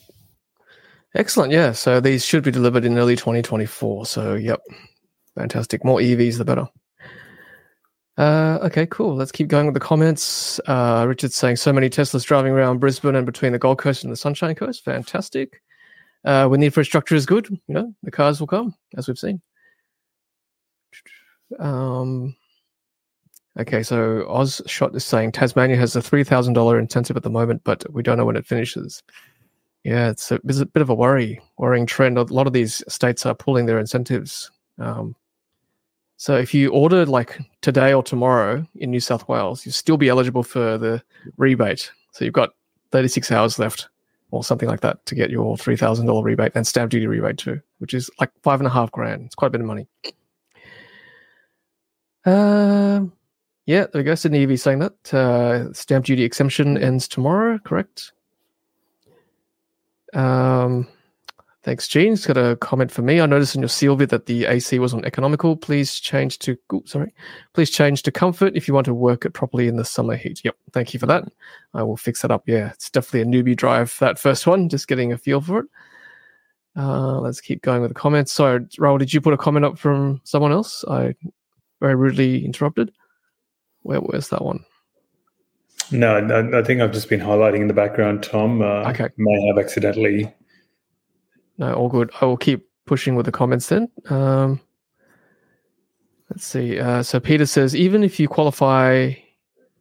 [1.15, 1.51] Excellent.
[1.51, 1.71] Yeah.
[1.71, 4.05] So these should be delivered in early 2024.
[4.05, 4.61] So, yep.
[5.35, 5.83] Fantastic.
[5.83, 6.67] More EVs, the better.
[8.21, 9.15] Uh, okay, cool.
[9.15, 10.59] Let's keep going with the comments.
[10.67, 14.13] Uh, Richard's saying so many Teslas driving around Brisbane and between the Gold Coast and
[14.13, 14.85] the Sunshine Coast.
[14.85, 15.59] Fantastic.
[16.23, 19.41] Uh, when the infrastructure is good, you know, the cars will come, as we've seen.
[21.57, 22.35] Um,
[23.59, 27.91] okay, so Oz Shot is saying Tasmania has a $3,000 incentive at the moment, but
[27.91, 29.01] we don't know when it finishes.
[29.83, 32.19] Yeah, it's a, it's a bit of a worry, worrying trend.
[32.19, 34.51] A lot of these states are pulling their incentives.
[34.77, 35.15] Um,
[36.21, 40.07] so if you order like today or tomorrow in New South Wales, you'll still be
[40.07, 41.01] eligible for the
[41.37, 41.91] rebate.
[42.11, 42.51] So you've got
[42.91, 43.89] 36 hours left
[44.29, 47.95] or something like that to get your $3,000 rebate and stamp duty rebate too, which
[47.95, 49.25] is like five and a half grand.
[49.25, 49.87] It's quite a bit of money.
[52.25, 53.13] Um,
[53.65, 54.13] yeah, there we go.
[54.13, 55.11] Sydney EV saying that.
[55.11, 58.11] Uh, stamp duty exemption ends tomorrow, correct?
[60.13, 60.87] Um,
[61.63, 62.13] thanks, Gene.
[62.13, 63.21] It's got a comment for me.
[63.21, 65.55] I noticed in your seal bit that the AC was on economical.
[65.55, 67.13] Please change to oops, sorry.
[67.53, 70.41] Please change to comfort if you want to work it properly in the summer heat.
[70.43, 70.55] Yep.
[70.73, 71.25] Thank you for that.
[71.73, 72.43] I will fix that up.
[72.47, 73.95] Yeah, it's definitely a newbie drive.
[73.99, 75.65] That first one, just getting a feel for it.
[76.75, 78.31] Uh, let's keep going with the comments.
[78.31, 80.85] Sorry, Rahul, did you put a comment up from someone else?
[80.87, 81.15] I
[81.81, 82.91] very rudely interrupted.
[83.81, 84.63] Where where's that one?
[85.91, 88.61] No, I, I think I've just been highlighting in the background, Tom.
[88.61, 89.09] Uh, Okay.
[89.17, 90.33] May have accidentally.
[91.57, 92.11] No, all good.
[92.21, 93.89] I will keep pushing with the comments then.
[94.09, 94.59] Um,
[96.29, 96.79] let's see.
[96.79, 99.13] Uh, so Peter says even if you qualify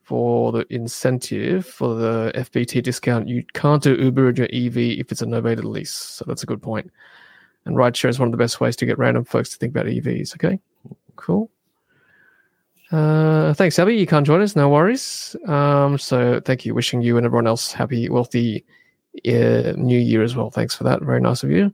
[0.02, 5.12] for the incentive for the FBT discount, you can't do Uber in your EV if
[5.12, 5.92] it's a novated lease.
[5.92, 6.90] So that's a good point.
[7.64, 9.86] And rideshare is one of the best ways to get random folks to think about
[9.86, 10.34] EVs.
[10.34, 10.58] Okay,
[11.16, 11.50] cool.
[12.90, 13.94] Uh, thanks, Abby.
[13.94, 14.56] You can't join us.
[14.56, 15.36] No worries.
[15.46, 16.74] Um, so thank you.
[16.74, 18.64] Wishing you and everyone else happy, wealthy
[19.26, 20.50] uh, new year as well.
[20.50, 21.02] Thanks for that.
[21.02, 21.72] Very nice of you.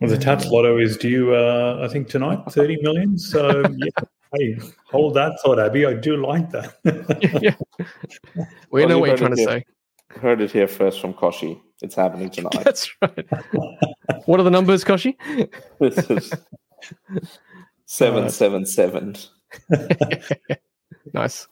[0.00, 3.18] Well, the Tatts Lotto is due, uh, I think, tonight, 30 million.
[3.18, 3.88] So, yeah,
[4.34, 5.86] hey, hold that thought, Abby.
[5.86, 6.74] I do like that.
[7.42, 7.54] yeah.
[8.70, 9.48] We Well, know what you're trying to here.
[9.48, 9.64] say.
[10.20, 11.60] Heard it here first from Koshi.
[11.82, 12.62] It's happening tonight.
[12.64, 13.26] That's right.
[14.26, 15.16] what are the numbers, Koshi?
[15.80, 16.32] this is
[17.86, 19.16] seven seven seven.
[21.12, 21.48] nice.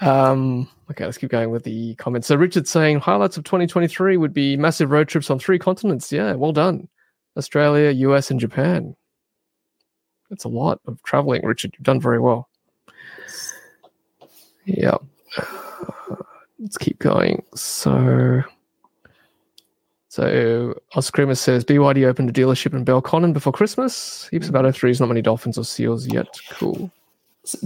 [0.00, 2.28] Um, okay, let's keep going with the comments.
[2.28, 6.12] So Richard's saying highlights of 2023 would be massive road trips on three continents.
[6.12, 6.88] Yeah, well done.
[7.36, 8.96] Australia, US, and Japan.
[10.30, 11.72] That's a lot of traveling, Richard.
[11.74, 12.48] You've done very well.
[14.64, 14.96] Yeah.
[16.58, 17.42] Let's keep going.
[17.54, 18.42] So
[20.16, 24.26] so Oscrima says BYD opened a dealership in Belconnen before Christmas.
[24.30, 26.26] Heaps about O3s, not many dolphins or seals yet.
[26.52, 26.90] Cool.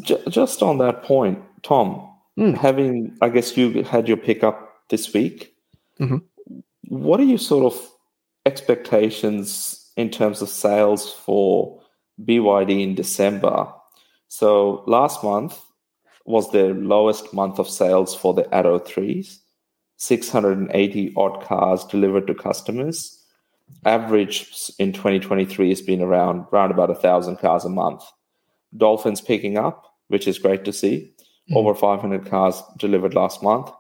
[0.01, 2.10] Just on that point, Tom,
[2.41, 2.57] Mm.
[2.57, 5.55] having I guess you had your pickup this week.
[5.99, 6.23] Mhm.
[6.89, 7.91] What are your sort of
[8.47, 11.79] expectations in terms of sales for
[12.25, 13.71] BYD in December?
[14.29, 15.61] So last month
[16.25, 19.41] was the lowest month of sales for the Atto 3s,
[19.97, 23.23] 680 odd cars delivered to customers.
[23.85, 28.03] Average in 2023 has been around around about a thousand cars a month.
[28.77, 31.13] Dolphins picking up, which is great to see.
[31.51, 31.57] Mhm.
[31.57, 33.71] Over 500 cars delivered last month.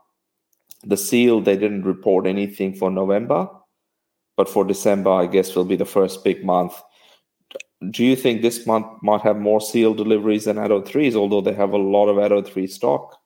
[0.84, 3.48] The seal, they didn't report anything for November,
[4.36, 6.80] but for December, I guess will be the first big month.
[7.90, 11.54] Do you think this month might have more seal deliveries than Atto 3s, although they
[11.54, 13.16] have a lot of Atto 3 stock?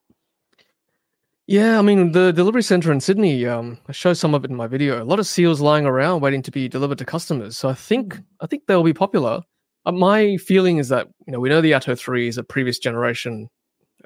[1.47, 3.45] Yeah, I mean the delivery center in Sydney.
[3.45, 5.01] Um, I show some of it in my video.
[5.01, 7.55] A lot of seals lying around waiting to be delivered to customers.
[7.57, 9.41] So I think I think they'll be popular.
[9.85, 12.79] Uh, my feeling is that you know we know the Atto three is a previous
[12.79, 13.47] generation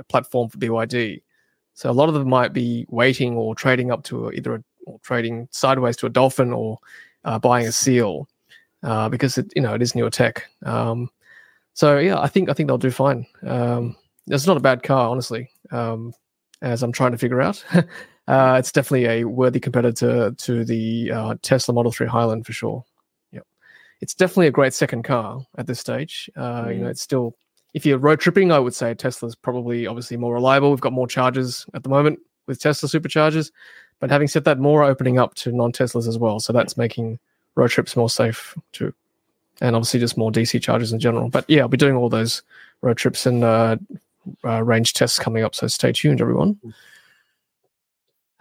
[0.04, 1.22] platform for BYD,
[1.74, 5.00] so a lot of them might be waiting or trading up to either a, or
[5.02, 6.78] trading sideways to a Dolphin or
[7.26, 8.28] uh, buying a seal
[8.84, 10.46] uh, because it you know it is newer tech.
[10.66, 11.10] Um,
[11.74, 13.26] so yeah, I think I think they'll do fine.
[13.46, 13.96] Um,
[14.28, 15.50] it's not a bad car, honestly.
[15.72, 16.14] Um,
[16.62, 17.64] as I'm trying to figure out.
[18.28, 22.84] uh, it's definitely a worthy competitor to the uh, Tesla Model 3 Highland for sure.
[23.32, 23.44] Yep.
[24.02, 26.30] It's definitely a great second car at this stage.
[26.36, 26.92] Uh, You know, Mm.
[26.92, 27.36] it's still,
[27.74, 30.72] if you're road tripping, I would say Tesla's probably obviously more reliable.
[30.72, 33.52] We've got more chargers at the moment with Tesla superchargers.
[34.00, 36.40] But having said that, more are opening up to non Teslas as well.
[36.40, 37.20] So that's making
[37.56, 38.94] road trips more safe too.
[39.62, 41.30] And obviously just more DC chargers in general.
[41.30, 42.42] But yeah, I'll be doing all those
[42.82, 43.78] road trips and uh,
[44.46, 45.54] uh, range tests coming up.
[45.54, 46.58] So stay tuned, everyone.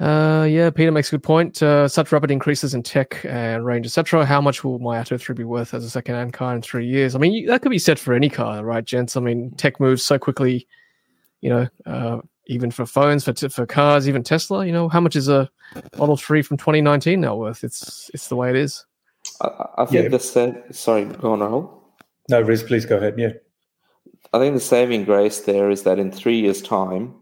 [0.01, 1.61] Uh, yeah, Peter makes a good point.
[1.61, 4.25] Uh, such rapid increases in tech and range, etc.
[4.25, 7.17] How much will my Atto 3 be worth as a second-hand car in three years?
[7.17, 9.17] I mean, that could be said for any car, right, gents?
[9.17, 10.69] I mean, tech moves so quickly.
[11.41, 14.65] You know, uh, even for phones, for t- for cars, even Tesla.
[14.67, 15.51] You know, how much is a
[15.97, 17.63] Model 3 from 2019 now worth?
[17.65, 18.85] It's it's the way it is.
[19.41, 20.09] I, I think Yeah.
[20.09, 21.71] the sa- sorry, go on, Rahul.
[22.31, 23.15] No, Riz, please go ahead.
[23.19, 23.33] Yeah.
[24.33, 27.15] I think the saving grace there is that in three years' time,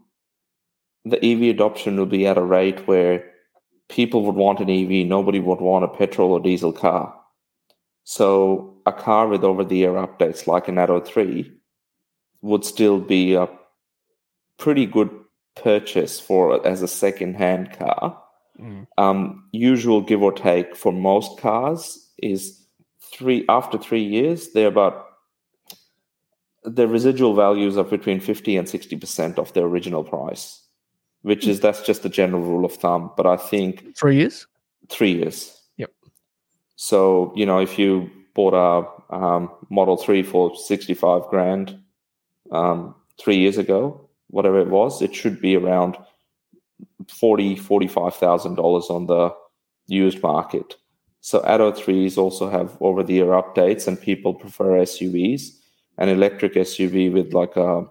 [1.09, 3.31] the EV adoption will be at a rate where
[3.89, 7.13] people would want an EV, nobody would want a petrol or diesel car.
[8.03, 11.51] So a car with over-the-air updates like an Atto 3
[12.41, 13.49] would still be a
[14.57, 15.09] pretty good
[15.55, 18.21] purchase for as a second-hand car.
[18.97, 22.65] Um, usual give or take for most cars is
[23.01, 25.05] three after three years they're about
[26.63, 30.66] the residual values are between 50 and 60% of their original price
[31.27, 34.47] which is that's just the general rule of thumb but i think Three years.
[34.89, 35.37] three years
[35.77, 35.91] Yep.
[36.75, 41.77] so you know if you bought a um, model 3 for 65 grand
[42.51, 45.97] um, three years ago whatever it was it should be around
[47.07, 49.33] 40 45000 dollars on the
[49.87, 50.75] used market
[51.21, 55.41] so Atto 3s also have over the year updates and people prefer SUVs
[55.97, 57.85] an electric SUV with like a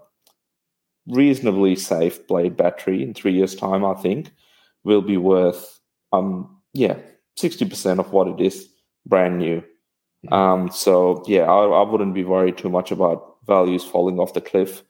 [1.06, 4.30] reasonably safe blade battery in three years time i think
[4.84, 5.80] will be worth
[6.12, 6.96] um yeah
[7.38, 8.66] 60% of what it is
[9.04, 9.62] brand new.
[10.32, 14.40] Um so yeah i, I wouldn't be worried too much about values falling off the
[14.40, 14.82] cliff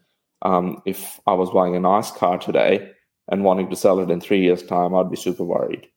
[0.42, 2.90] um if i was buying a nice car today
[3.28, 5.88] and wanting to sell it in three years time i'd be super worried.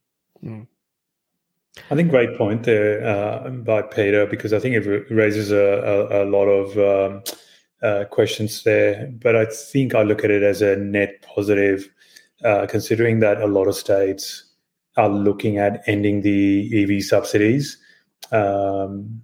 [1.91, 6.24] I think great point there uh, by Peter because I think it raises a, a,
[6.24, 7.24] a lot of um,
[7.82, 9.12] uh, questions there.
[9.22, 11.90] But I think I look at it as a net positive,
[12.44, 14.46] uh, considering that a lot of states
[14.98, 17.78] are looking at ending the EV subsidies
[18.32, 19.22] um,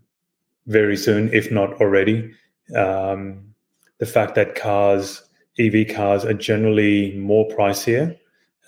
[0.67, 2.31] very soon, if not already.
[2.75, 3.53] Um,
[3.99, 5.23] the fact that cars,
[5.59, 8.17] EV cars, are generally more pricier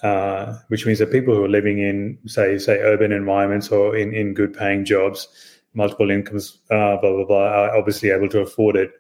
[0.04, 4.14] uh, which means that people who are living in, say, say urban environments or in,
[4.14, 5.28] in good paying jobs,
[5.74, 8.92] multiple incomes, uh, blah blah blah, are obviously able to afford it.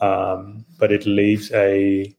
[0.00, 2.14] Um, but it leaves a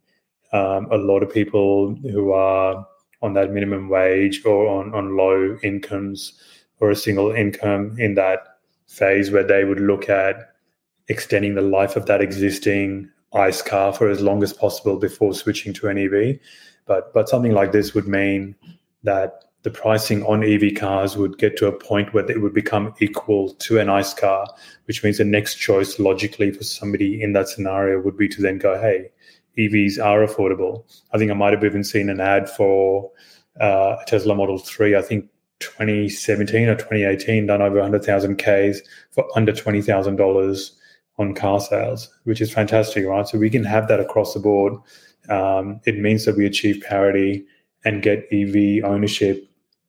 [0.54, 2.88] um, a lot of people who are
[3.22, 6.34] on that minimum wage or on, on low incomes
[6.80, 8.40] or a single income in that
[8.88, 10.54] phase where they would look at
[11.10, 15.74] extending the life of that existing ICE car for as long as possible before switching
[15.74, 16.40] to an EV.
[16.86, 18.56] But but something like this would mean
[19.04, 22.94] that the pricing on EV cars would get to a point where it would become
[23.00, 24.48] equal to an ICE car,
[24.86, 28.58] which means the next choice logically for somebody in that scenario would be to then
[28.58, 29.10] go, hey,
[29.58, 30.84] EVs are affordable.
[31.12, 33.12] I think I might have even seen an ad for
[33.60, 35.30] uh, a Tesla Model 3, I think
[35.60, 38.82] 2017 or 2018, done over 100,000 Ks
[39.12, 40.72] for under $20,000
[41.18, 43.28] on car sales, which is fantastic, right?
[43.28, 44.74] So we can have that across the board.
[45.30, 47.46] Um, it means that we achieve parity
[47.86, 49.47] and get EV ownership,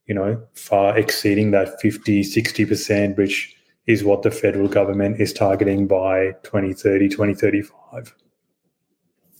[0.09, 3.54] you know, far exceeding that 50, 60%, which
[3.86, 8.14] is what the federal government is targeting by 2030, 2035.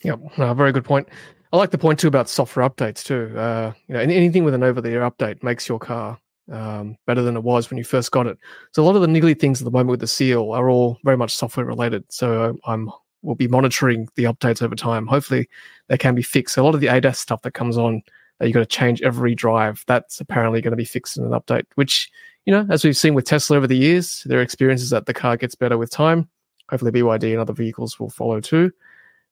[0.05, 1.09] Yep, no, very good point.
[1.53, 3.37] I like the point too about software updates too.
[3.37, 6.19] Uh, you know, anything with an over-the-air update makes your car
[6.53, 8.39] um, better than it was when you first got it.
[8.73, 10.99] So a lot of the niggly things at the moment with the seal are all
[11.05, 12.05] very much software related.
[12.11, 12.91] So I'm
[13.23, 15.07] we'll be monitoring the updates over time.
[15.07, 15.49] Hopefully,
[15.89, 16.57] they can be fixed.
[16.57, 18.03] A lot of the ADAS stuff that comes on
[18.39, 21.33] that you got to change every drive, that's apparently going to be fixed in an
[21.33, 21.65] update.
[21.75, 22.11] Which
[22.47, 25.15] you know, as we've seen with Tesla over the years, their experience is that the
[25.15, 26.29] car gets better with time.
[26.71, 28.73] Hopefully, BYD and other vehicles will follow too.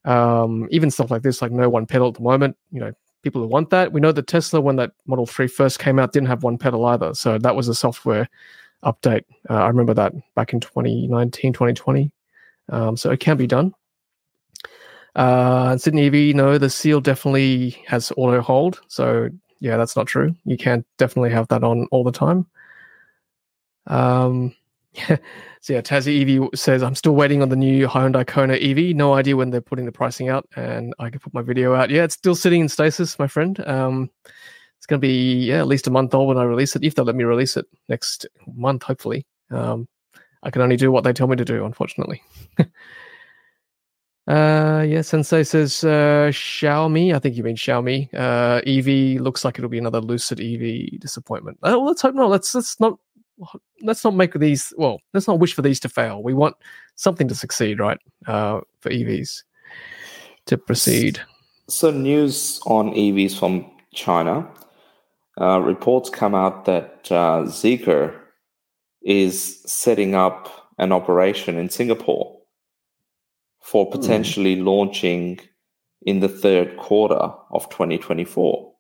[0.04, 2.92] Um, even stuff like this, like no one pedal at the moment, you know,
[3.22, 3.92] people who want that.
[3.92, 6.84] We know that Tesla, when that Model 3 first came out, didn't have one pedal
[6.86, 7.12] either.
[7.14, 8.28] So that was a software
[8.84, 9.24] update.
[9.50, 12.12] Uh, I remember that back in 2019, 2020.
[12.68, 13.72] Um, so it can be done.
[15.16, 18.80] Uh, Sydney EV, no, the seal definitely has auto hold.
[18.88, 20.36] So yeah, that's not true.
[20.44, 22.46] You can't definitely have that on all the time.
[23.86, 24.54] Um,
[25.08, 28.94] so yeah, Tassie EV says I'm still waiting on the new Hyundai Kona EV.
[28.94, 31.88] No idea when they're putting the pricing out, and I can put my video out.
[31.88, 33.58] Yeah, it's still sitting in stasis, my friend.
[33.66, 34.10] Um,
[34.76, 36.94] it's going to be yeah at least a month old when I release it, if
[36.94, 39.26] they let me release it next month, hopefully.
[39.50, 39.88] Um,
[40.42, 42.22] I can only do what they tell me to do, unfortunately.
[44.26, 47.14] uh, yeah, Sensei says uh, Xiaomi.
[47.14, 48.12] I think you mean Xiaomi.
[48.12, 51.58] Uh, EV looks like it'll be another Lucid EV disappointment.
[51.62, 52.30] Oh, let's hope not.
[52.30, 52.98] Let's let's not
[53.82, 56.56] let's not make these well let's not wish for these to fail we want
[56.94, 59.42] something to succeed right uh, for evs
[60.46, 61.20] to proceed
[61.68, 64.48] so news on evs from china
[65.40, 68.18] uh, reports come out that uh, zeekr
[69.02, 72.35] is setting up an operation in singapore
[73.70, 73.92] for hmm.
[73.92, 74.64] potentially mm.
[74.64, 75.40] launching
[76.02, 78.72] in the third quarter of 2024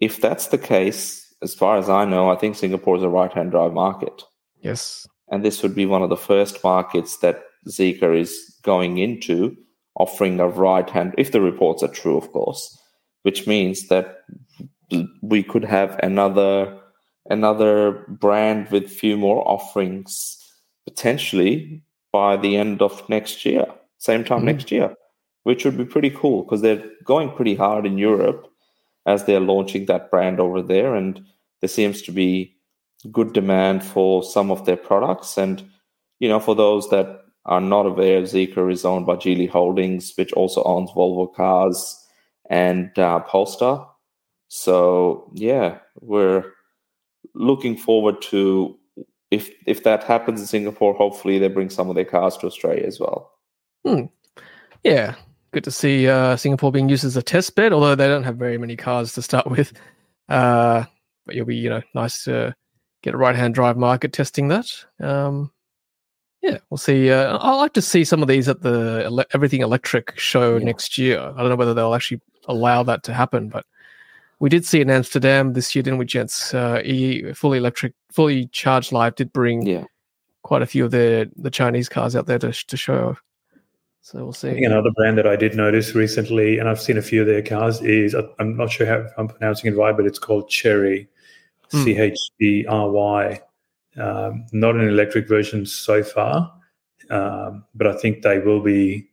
[0.00, 3.32] if that's the case as far as I know, I think Singapore is a right
[3.32, 4.24] hand drive market.
[4.60, 5.06] Yes.
[5.30, 9.56] And this would be one of the first markets that Zeekr is going into,
[9.94, 12.76] offering a right hand, if the reports are true, of course,
[13.22, 14.20] which means that
[15.22, 16.78] we could have another
[17.30, 20.38] another brand with few more offerings
[20.86, 23.66] potentially by the end of next year,
[23.98, 24.46] same time mm-hmm.
[24.46, 24.94] next year,
[25.44, 28.46] which would be pretty cool because they're going pretty hard in Europe
[29.06, 30.94] as they're launching that brand over there.
[30.94, 31.24] And
[31.60, 32.56] there seems to be
[33.10, 35.38] good demand for some of their products.
[35.38, 35.62] And,
[36.18, 40.32] you know, for those that are not aware, Zeekr is owned by Geely Holdings, which
[40.32, 42.06] also owns Volvo Cars
[42.50, 43.88] and uh, Polestar.
[44.48, 46.44] So, yeah, we're
[47.34, 48.78] looking forward to
[49.30, 52.84] if if that happens in Singapore, hopefully they bring some of their cars to Australia
[52.86, 53.30] as well.
[53.88, 54.04] Hmm.
[54.84, 55.14] Yeah,
[55.52, 58.36] good to see uh, Singapore being used as a test bed, although they don't have
[58.36, 59.72] very many cars to start with.
[60.28, 60.84] Uh,
[61.24, 62.54] but it'll be you know nice to
[63.02, 64.66] get a right hand drive market testing that.
[65.00, 65.50] Um,
[66.42, 67.10] yeah, we'll see.
[67.10, 70.64] Uh, I like to see some of these at the ele- Everything Electric show yeah.
[70.64, 71.18] next year.
[71.20, 73.66] I don't know whether they'll actually allow that to happen, but
[74.38, 76.54] we did see in Amsterdam this year, didn't we, gents?
[76.54, 79.84] Uh, e fully electric, fully charged live did bring yeah.
[80.42, 83.16] quite a few of the the Chinese cars out there to to show.
[84.10, 84.64] So we'll see.
[84.64, 87.82] another brand that I did notice recently, and I've seen a few of their cars,
[87.82, 91.06] is I'm not sure how I'm pronouncing it right, but it's called Cherry,
[91.70, 91.84] hmm.
[91.84, 93.38] C H E R Y.
[93.98, 96.50] Um, not an electric version so far,
[97.10, 99.10] um, but I think they will be.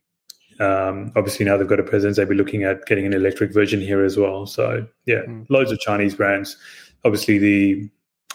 [0.60, 3.82] Um, obviously, now they've got a presence, they'll be looking at getting an electric version
[3.82, 4.46] here as well.
[4.46, 5.44] So, yeah, mm.
[5.50, 6.56] loads of Chinese brands.
[7.04, 7.90] Obviously, the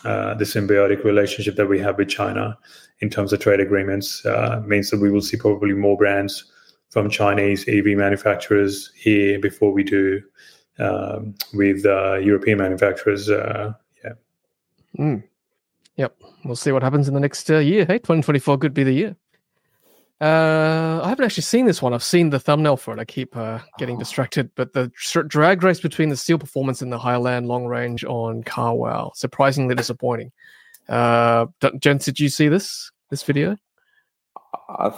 [0.05, 2.55] uh, the symbiotic relationship that we have with China
[2.99, 6.50] in terms of trade agreements uh, means that we will see probably more brands
[6.91, 10.21] from Chinese EV manufacturers here before we do
[10.79, 13.29] um, with uh, European manufacturers.
[13.29, 13.73] Uh,
[14.03, 14.11] yeah.
[14.99, 15.23] Mm.
[15.95, 16.15] Yep.
[16.45, 17.85] We'll see what happens in the next uh, year.
[17.85, 19.15] Hey, 2024 could be the year.
[20.19, 21.93] Uh, I haven't actually seen this one.
[21.93, 22.99] I've seen the thumbnail for it.
[22.99, 23.99] I keep uh, getting Oh.
[23.99, 24.51] distracted.
[24.55, 28.43] But the tr- drag race between the Seal Performance and the Highland Long Range on
[28.43, 30.31] Carwow, surprisingly disappointing.
[30.87, 33.57] Uh, D- Gents, did you see this this video?
[34.69, 34.91] I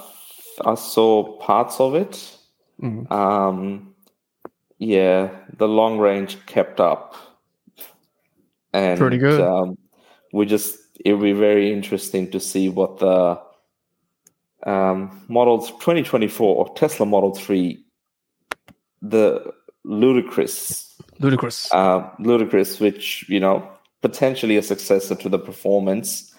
[0.62, 2.38] I saw parts of it.
[2.82, 3.12] Mm.
[3.12, 3.96] Um,
[4.80, 7.16] yeah, the long range kept up,
[8.74, 9.40] and Pretty good.
[9.40, 9.78] Um,
[10.34, 13.40] we just it'll be very interesting to see what the
[14.66, 17.84] um, Model 2024 Tesla Model 3,
[19.02, 21.72] the ludicrous, Ludicrous.
[21.74, 23.68] uh, ludicrous, which you know
[24.02, 26.33] potentially a successor to the performance.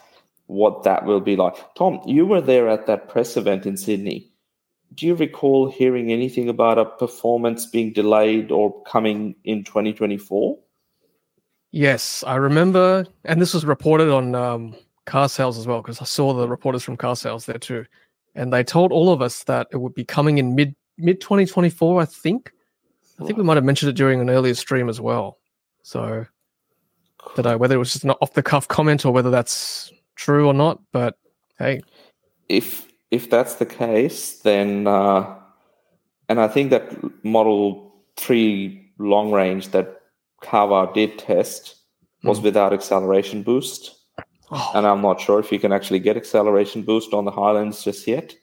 [0.46, 2.00] What that will be like, Tom?
[2.06, 4.30] You were there at that press event in Sydney
[4.94, 10.58] do you recall hearing anything about a performance being delayed or coming in 2024?
[11.72, 14.76] Yes, I remember, and this was reported on um,
[15.06, 17.84] car sales as well because I saw the reporters from car sales there too,
[18.34, 22.00] and they told all of us that it would be coming in mid mid 2024.
[22.00, 22.52] I think.
[23.20, 25.38] I think we might have mentioned it during an earlier stream as well.
[25.82, 26.26] So,
[27.36, 30.46] don't know whether it was just an off the cuff comment or whether that's true
[30.46, 30.80] or not.
[30.92, 31.16] But
[31.58, 31.82] hey,
[32.48, 35.34] If if that's the case, then uh,
[36.28, 40.00] and I think that Model Three long range that
[40.42, 41.76] Carwow did test
[42.22, 42.44] was Hmm.
[42.44, 43.94] without acceleration boost,
[44.50, 47.84] oh, and I'm not sure if you can actually get acceleration boost on the Highlands
[47.84, 48.34] just yet.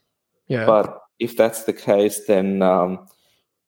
[0.47, 3.07] yeah, But if that's the case, then um,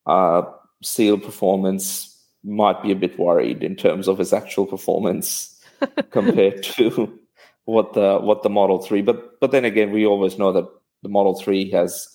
[0.06, 0.44] uh,
[0.84, 2.10] Seal Performance
[2.44, 5.62] might be a bit worried in terms of its actual performance
[6.12, 7.18] compared to
[7.66, 9.02] what the what the Model Three.
[9.02, 10.68] But but then again, we always know that
[11.02, 12.08] the Model Three has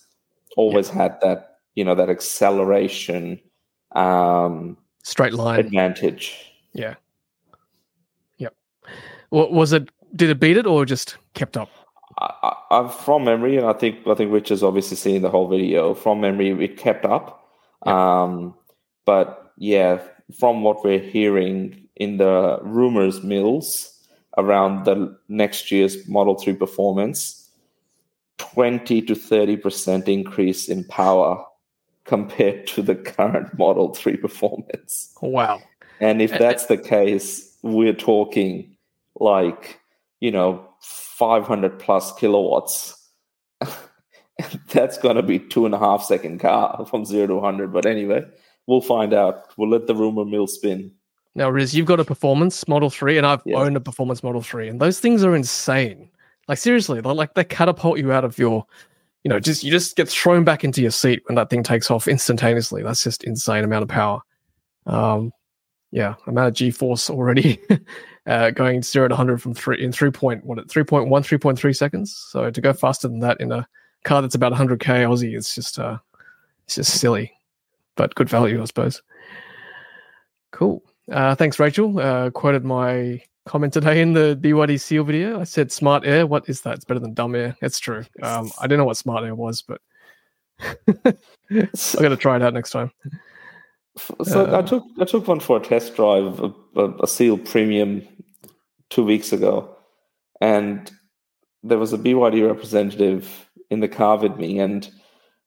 [0.57, 3.41] always had that you know that acceleration
[3.95, 5.61] um, straight line.
[5.61, 6.37] advantage.
[6.73, 6.95] Yeah.
[8.39, 8.55] Yep.
[9.31, 9.89] What was it?
[10.15, 11.69] Did it beat it or just kept up?
[12.19, 15.31] I, I, I'm from memory, and I think I think Rich has obviously seen the
[15.31, 15.95] whole video.
[15.95, 17.49] From memory, it kept up,
[17.87, 18.55] um,
[19.07, 20.01] but yeah,
[20.39, 23.98] from what we're hearing in the rumors mills
[24.39, 27.51] around the next year's Model Three performance,
[28.39, 31.45] twenty to thirty percent increase in power
[32.05, 35.13] compared to the current Model Three performance.
[35.21, 35.61] Wow.
[36.01, 38.77] And if that's the case, we're talking
[39.17, 39.81] like,
[40.21, 42.95] you know, 500 plus kilowatts.
[44.69, 47.73] that's going to be two and a half second car from zero to 100.
[47.73, 48.25] But anyway,
[48.67, 49.53] we'll find out.
[49.57, 50.93] We'll let the rumor mill spin.
[51.35, 53.59] Now, Riz, you've got a performance Model 3, and I've Yeah.
[53.59, 56.11] owned a performance Model 3, and those things are insane.
[56.49, 58.65] Like, seriously, they're like they catapult you out of your,
[59.25, 61.91] you know, just you just get thrown back into your seat when that thing takes
[61.91, 62.83] off instantaneously.
[62.83, 64.21] That's just insane amount of power.
[64.87, 65.33] Um,
[65.91, 67.61] yeah, amount of G force already
[68.27, 72.17] uh, going zero to 100 from three in 3 point, what, 3.1, 3.3 seconds.
[72.31, 73.67] So to go faster than that in a
[74.05, 75.99] car that's about 100k Aussie, it's just, uh,
[76.65, 77.33] it's just silly,
[77.97, 79.03] but good value, I suppose.
[80.53, 80.83] Cool.
[81.11, 81.99] Uh, thanks, Rachel.
[81.99, 85.41] Uh, quoted my comment today in the BYD Seal video.
[85.41, 86.27] I said, "Smart Air.
[86.27, 86.75] What is that?
[86.75, 88.05] It's better than dumb air." It's true.
[88.23, 89.81] Um, I don't know what Smart Air was, but
[90.61, 91.15] I
[92.01, 92.91] got to try it out next time.
[94.23, 97.39] So I Uh, took I took one for a test drive, a, a, a Seal
[97.39, 98.03] Premium,
[98.91, 99.75] two weeks ago,
[100.41, 100.91] and
[101.63, 104.89] there was a BYD representative in the car with me, and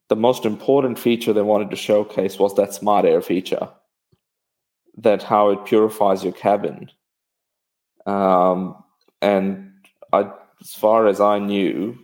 [0.10, 3.70] the most important feature they wanted to showcase was that Smart Air feature,
[4.98, 6.90] that how it purifies your cabin,
[8.06, 8.76] um,
[9.22, 9.72] and
[10.14, 10.32] I,
[10.62, 11.98] as far as I knew,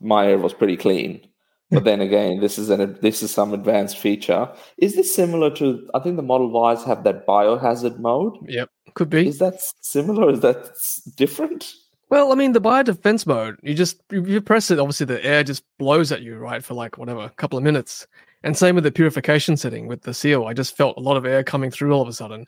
[0.00, 1.26] my air was pretty clean.
[1.70, 4.48] But then again, this is an this is some advanced feature.
[4.78, 5.88] Is this similar to?
[5.92, 8.36] I think the Model Ys have that biohazard mode.
[8.46, 9.26] Yep, could be.
[9.26, 10.30] Is that similar?
[10.30, 10.70] Is that
[11.16, 11.74] different?
[12.14, 14.78] Well, I mean, the bio defense mode, you just you, press it.
[14.78, 18.06] Obviously, the air just blows at you, right, for like whatever, a couple of minutes.
[18.44, 20.44] And same with the purification setting with the seal.
[20.46, 22.46] I just felt a lot of air coming through all of a sudden.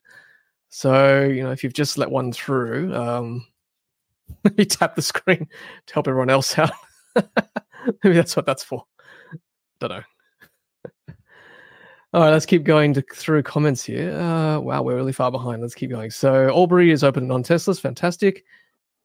[0.69, 3.45] So you know, if you've just let one through, um,
[4.57, 5.49] you tap the screen
[5.87, 6.71] to help everyone else out.
[8.05, 8.85] Maybe that's what that's for.
[9.81, 11.15] Don't know.
[12.15, 14.13] All right, let's keep going to, through comments here.
[14.17, 15.61] Uh, wow, we're really far behind.
[15.61, 16.13] Let's keep going.
[16.13, 17.81] So Albury is open on Teslas.
[17.81, 18.45] Fantastic.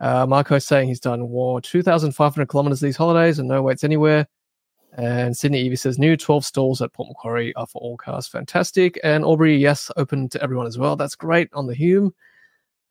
[0.01, 4.27] Uh, Marco's saying he's done war 2,500 kilometers these holidays and no waits anywhere.
[4.97, 8.27] And Sydney EV says new 12 stalls at Port Macquarie are for all cars.
[8.27, 8.99] Fantastic.
[9.03, 10.95] And Albury, yes, open to everyone as well.
[10.95, 12.13] That's great on the Hume.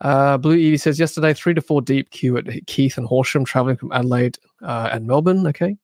[0.00, 3.76] Uh, Blue EV says yesterday, three to four deep queue at Keith and Horsham, traveling
[3.76, 5.46] from Adelaide uh, and Melbourne.
[5.48, 5.76] Okay.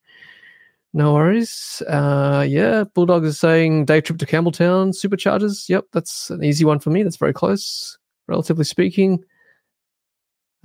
[0.95, 1.83] No worries.
[1.87, 5.68] Uh, yeah, Bulldog is saying day trip to Campbelltown, superchargers.
[5.68, 7.03] Yep, that's an easy one for me.
[7.03, 7.99] That's very close,
[8.29, 9.22] relatively speaking.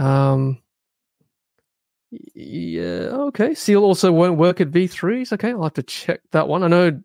[0.01, 0.57] Um,
[2.35, 3.53] Yeah, okay.
[3.53, 5.31] Seal also won't work at V3s.
[5.31, 6.63] Okay, I'll have to check that one.
[6.63, 7.01] I know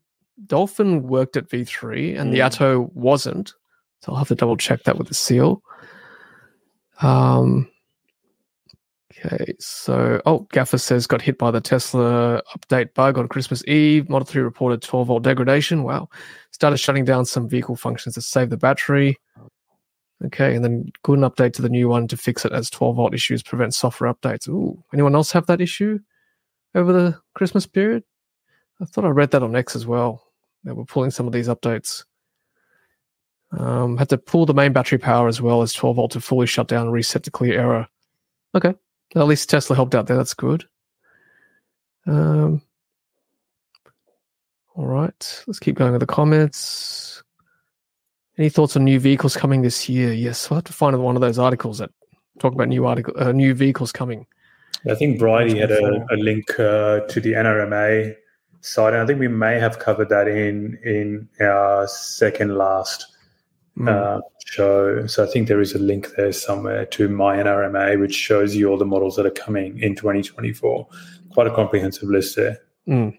[0.47, 2.47] Dolphin worked at V3 and the Mm.
[2.47, 3.55] Atto wasn't.
[4.01, 5.62] So I'll have to double check that with the Seal.
[7.01, 7.68] Um
[9.24, 14.11] Okay, so oh, Gaffer says got hit by the Tesla update bug on Christmas Eve.
[14.11, 15.84] Model 3 reported 12 volt degradation.
[15.84, 16.09] Wow.
[16.51, 19.16] Started shutting down some vehicle functions to save the battery.
[20.24, 22.96] Okay, and then good an update to the new one to fix it as 12
[22.96, 24.48] volt issues prevent software updates.
[24.48, 25.98] Ooh, anyone else have that issue
[26.74, 28.02] over the Christmas period?
[28.80, 30.26] I thought I read that on X as well.
[30.64, 32.04] They were pulling some of these updates.
[33.52, 36.46] Um, had to pull the main battery power as well as 12 volt to fully
[36.46, 37.88] shut down and reset to clear error.
[38.54, 38.74] Okay,
[39.14, 40.16] at least Tesla helped out there.
[40.16, 40.64] That's good.
[42.06, 42.62] Um,
[44.74, 47.22] all right, let's keep going with the comments.
[48.39, 50.12] Any thoughts on new vehicles coming this year?
[50.12, 51.91] Yes, I'll have to find one of those articles that
[52.39, 54.26] talk about new article, uh, new vehicles coming.
[54.89, 58.14] I think Bridie had a, a link uh, to the NRMA
[58.61, 63.07] site, and I think we may have covered that in in our second last
[63.78, 63.89] Mm.
[63.91, 65.07] uh, show.
[65.07, 68.70] So I think there is a link there somewhere to my NRMA, which shows you
[68.70, 70.89] all the models that are coming in 2024.
[71.30, 72.59] Quite a comprehensive list there.
[72.89, 73.18] Mm.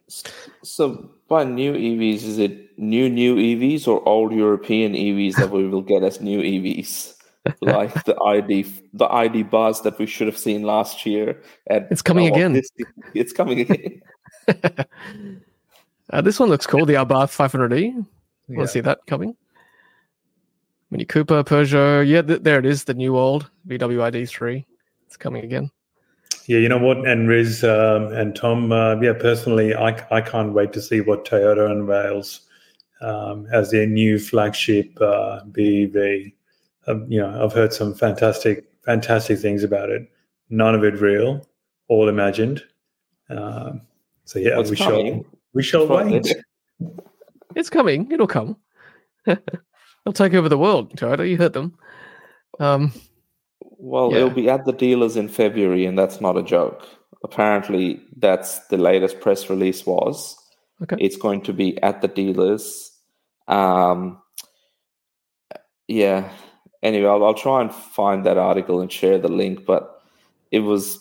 [0.63, 5.67] So by new EVs, is it new new EVs or old European EVs that we
[5.67, 7.13] will get as new EVs?
[7.61, 11.41] like the ID the ID buzz that we should have seen last year.
[11.69, 12.53] At It's coming well, again.
[12.53, 12.71] this-
[13.13, 14.01] it's coming again.
[16.11, 16.85] uh, this one looks cool.
[16.85, 17.93] The Abarth 500e.
[17.93, 18.05] Want
[18.49, 18.61] Yeah.
[18.61, 19.35] to see that coming?
[20.91, 22.07] Mini Cooper, Peugeot.
[22.07, 22.83] Yeah, th- there it is.
[22.85, 24.65] The new old VW ID3.
[25.05, 25.69] It's coming again.
[26.47, 28.71] Yeah, you know what, and Riz um, and Tom.
[28.71, 32.41] Uh, yeah, personally, I, I can't wait to see what Toyota unveils
[33.01, 36.31] um, as their new flagship uh, BEV.
[36.87, 40.09] Um, you know, I've heard some fantastic, fantastic things about it.
[40.49, 41.45] None of it real,
[41.89, 42.63] all imagined.
[43.29, 43.81] Um,
[44.23, 46.05] so yeah, What's we shall we shall Right.
[46.23, 46.35] wait.
[47.55, 48.11] It's coming.
[48.11, 48.55] It'll come.
[49.25, 51.27] They'll take over the world, Toyota.
[51.27, 51.75] You heard them.
[52.59, 52.93] Um,
[53.61, 54.17] Well, Yeah.
[54.17, 56.83] it'll be at the dealers in February, and that's not a joke.
[57.23, 60.35] Apparently, that's the latest press release was.
[60.83, 60.97] Okay.
[60.99, 62.91] It's going to be at the dealers.
[63.47, 64.21] Um,
[65.87, 66.29] yeah.
[66.83, 69.65] Anyway, I'll, I'll try and find that article and share the link.
[69.65, 70.01] But
[70.51, 70.99] it was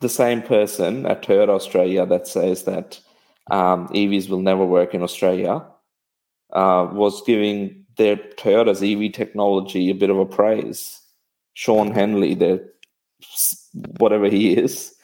[0.00, 3.00] the same person at Toyota Australia that says that
[3.50, 5.64] um, EVs will never work in Australia.
[6.52, 11.00] Uh, was giving their Toyota's EV technology a bit of a praise.
[11.56, 12.70] Sean Hanley, the
[13.98, 14.94] whatever he is.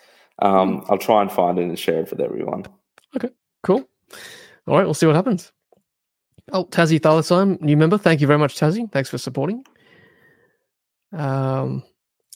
[0.40, 2.66] Um, I'll try and find it and share it with everyone.
[3.16, 3.30] Okay,
[3.62, 3.88] cool.
[4.66, 5.50] All right, we'll see what happens.
[6.52, 7.96] Oh, Tassie Thylacine, new member.
[7.96, 8.90] Thank you very much, Tassie.
[8.92, 9.64] Thanks for supporting.
[11.14, 11.84] Um,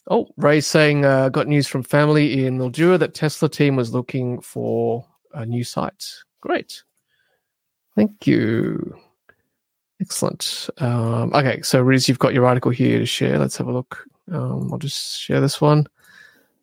[0.09, 4.41] oh, Ray's saying, uh, got news from family in Mildura that Tesla team was looking
[4.41, 5.05] for
[5.35, 6.03] a new site.
[6.41, 6.81] Great.
[7.95, 8.97] Thank you.
[9.99, 10.69] Excellent.
[10.77, 13.39] Um, okay, so Riz, you've got your article here to share.
[13.39, 14.05] Let's have a look.
[14.31, 15.87] Um, I'll just share this one.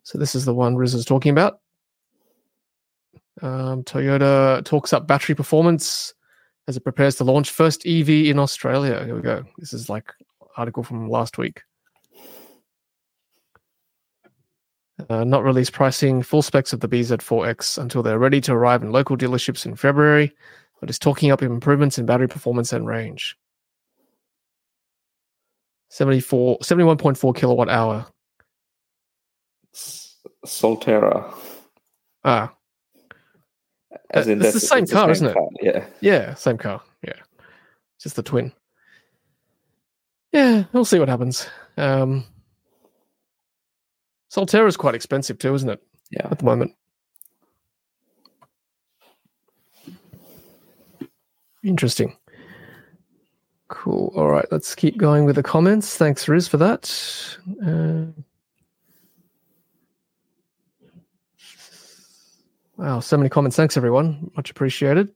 [0.03, 1.59] So this is the one Riz is talking about.
[3.41, 6.13] Um, Toyota talks up battery performance
[6.67, 9.03] as it prepares to launch first EV in Australia.
[9.03, 9.43] Here we go.
[9.57, 10.11] This is like
[10.57, 11.61] article from last week.
[15.09, 18.91] Uh, not release pricing, full specs of the BZ4X until they're ready to arrive in
[18.91, 20.31] local dealerships in February,
[20.79, 23.37] but is talking up improvements in battery performance and range.
[25.89, 28.05] 74, 71.4 kilowatt hour.
[29.73, 31.33] S- Solterra,
[32.23, 32.53] Ah,
[34.11, 35.33] as in it's the same car, isn't it?
[35.33, 35.85] car, Yeah.
[36.01, 36.81] Yeah, same car.
[37.03, 37.13] Yeah.
[37.99, 38.51] Just the twin.
[40.31, 41.47] Yeah, we'll see what happens.
[41.77, 42.25] Um
[44.31, 45.81] Solterra is quite expensive too, isn't it?
[46.11, 46.27] Yeah.
[46.29, 46.73] At the moment.
[51.65, 52.15] Interesting.
[53.69, 54.13] Cool.
[54.15, 55.97] All right, let's keep going with the comments.
[55.97, 57.37] Thanks, Riz, for that.
[57.65, 58.05] Uh,
[62.77, 63.57] wow, so many comments.
[63.57, 64.29] Thanks, everyone.
[64.37, 65.11] Much appreciated.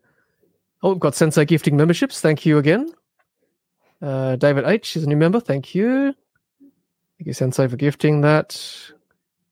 [0.82, 2.20] Oh, we've got Sensei gifting memberships.
[2.20, 2.92] Thank you again.
[4.02, 5.40] Uh, David H is a new member.
[5.40, 6.16] Thank you.
[7.20, 8.60] Thank you, Sensei, for gifting that.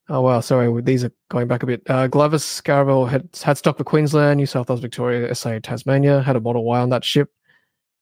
[0.09, 0.39] Oh, wow.
[0.39, 0.81] Sorry.
[0.81, 1.81] These are going back a bit.
[1.89, 6.35] Uh, Glovis Scarborough had, had stock for Queensland, New South Wales, Victoria, SA, Tasmania, had
[6.35, 7.29] a Model Y on that ship,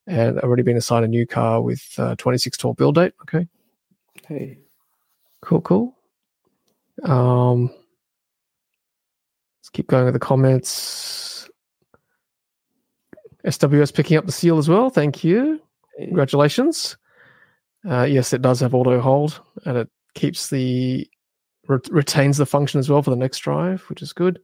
[0.05, 3.13] and already been assigned a new car with uh, 2612 build date.
[3.23, 3.47] Okay.
[4.27, 4.59] Hey.
[5.41, 5.95] Cool, cool.
[7.03, 7.69] Um,
[9.59, 11.49] let's keep going with the comments.
[13.45, 14.89] SWS picking up the seal as well.
[14.89, 15.61] Thank you.
[15.97, 16.97] Congratulations.
[17.87, 21.07] Uh, yes, it does have auto hold and it keeps the
[21.67, 24.39] re- retains the function as well for the next drive, which is good.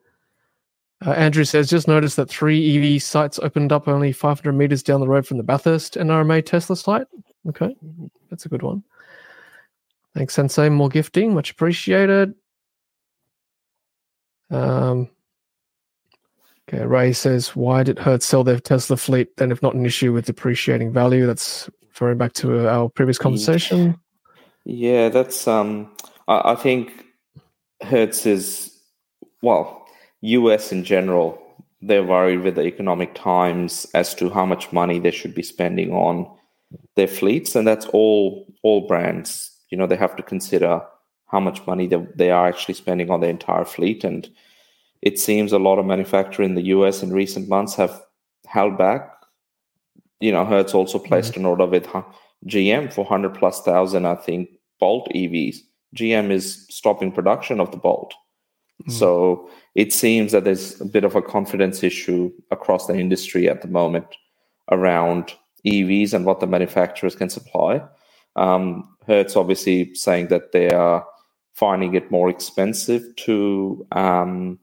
[1.05, 4.99] Uh, Andrew says, just noticed that three EV sites opened up only 500 meters down
[4.99, 7.07] the road from the Bathurst NRMA Tesla site.
[7.49, 7.75] Okay,
[8.29, 8.83] that's a good one.
[10.15, 10.69] Thanks, Sensei.
[10.69, 12.35] More gifting, much appreciated.
[14.51, 15.09] Um,
[16.69, 20.13] okay, Ray says, why did Hertz sell their Tesla fleet then, if not an issue
[20.13, 21.25] with depreciating value?
[21.25, 23.97] That's referring back to our previous conversation.
[24.65, 25.91] Yeah, that's um.
[26.27, 27.05] I, I think
[27.83, 28.71] Hertz is
[29.41, 29.85] well,
[30.21, 31.37] US in general.
[31.81, 35.91] They're worried with the economic times as to how much money they should be spending
[35.91, 36.29] on
[36.95, 39.51] their fleets, and that's all all brands.
[39.69, 40.81] You know, they have to consider
[41.27, 44.29] how much money they, they are actually spending on their entire fleet, and
[45.01, 48.01] it seems a lot of manufacturers in the US in recent months have
[48.45, 49.09] held back.
[50.19, 51.41] You know, Hertz also placed mm-hmm.
[51.41, 51.87] an order with
[52.45, 55.57] GM for 100 plus thousand, I think, Bolt EVs.
[55.95, 58.13] GM is stopping production of the Bolt.
[58.87, 58.91] Mm.
[58.91, 63.61] So it seems that there's a bit of a confidence issue across the industry at
[63.61, 64.07] the moment
[64.69, 65.33] around
[65.65, 67.81] EVs and what the manufacturers can supply.
[68.35, 71.05] Um, Hertz obviously saying that they are
[71.53, 74.57] finding it more expensive to um,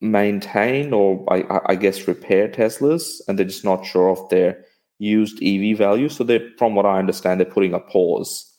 [0.00, 4.64] maintain or I, I, guess repair Teslas, and they're just not sure of their
[4.98, 6.08] used EV value.
[6.08, 8.49] So they, from what I understand, they're putting a pause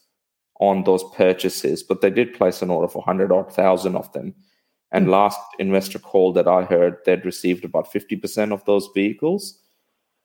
[0.62, 4.34] on those purchases, but they did place an order for hundred odd thousand of them.
[4.92, 5.14] And mm-hmm.
[5.14, 9.60] last investor call that I heard, they'd received about fifty percent of those vehicles.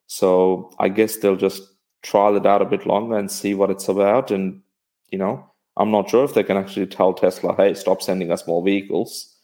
[0.06, 1.62] So I guess they'll just
[2.02, 4.30] trial it out a bit longer and see what it's about.
[4.30, 4.62] And
[5.10, 5.44] you know,
[5.76, 9.34] I'm not sure if they can actually tell Tesla, "Hey, stop sending us more vehicles."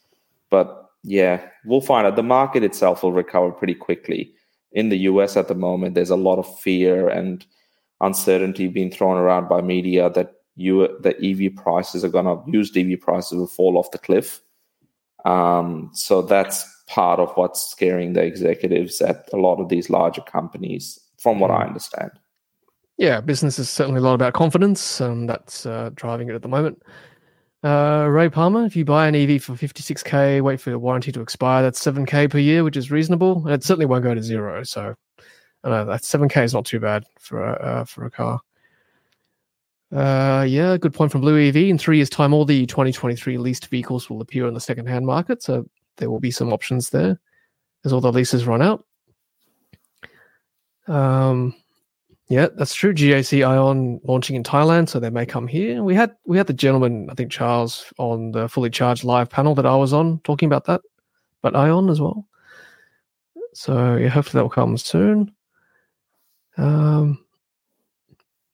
[0.49, 2.15] But yeah, we'll find out.
[2.15, 4.33] The market itself will recover pretty quickly
[4.73, 7.45] in the US at the moment, there's a lot of fear and
[8.01, 12.77] uncertainty being thrown around by media that you the EV prices are going to used
[12.77, 14.41] EV prices will fall off the cliff.
[15.25, 20.21] Um, so that's part of what's scaring the executives at a lot of these larger
[20.21, 21.67] companies, from what I mm.
[21.67, 22.11] understand.
[22.97, 26.47] Yeah, business is certainly a lot about confidence, and that's uh, driving it at the
[26.47, 26.83] moment.
[27.63, 31.21] Uh, Ray Palmer, if you buy an EV for 56k, wait for the warranty to
[31.21, 33.41] expire, that's 7k per year, which is reasonable.
[33.45, 34.63] And it certainly won't go to zero.
[34.63, 34.93] So,
[35.63, 38.41] I know that 7k is not too bad for a, uh, for a car.
[39.93, 41.55] Uh, yeah, good point from Blue EV.
[41.55, 45.43] In three years' time, all the 2023 leased vehicles will appear on the second-hand market,
[45.43, 47.19] so there will be some options there
[47.85, 48.85] as all the leases run out.
[50.87, 51.53] Um,
[52.27, 52.93] yeah, that's true.
[52.93, 55.83] GAC Aion launching in Thailand, so they may come here.
[55.83, 59.53] We had we had the gentleman, I think Charles, on the fully charged live panel
[59.55, 60.81] that I was on, talking about that,
[61.41, 62.25] but Ion as well.
[63.53, 65.31] So yeah, hopefully that will come soon.
[66.57, 67.22] Um,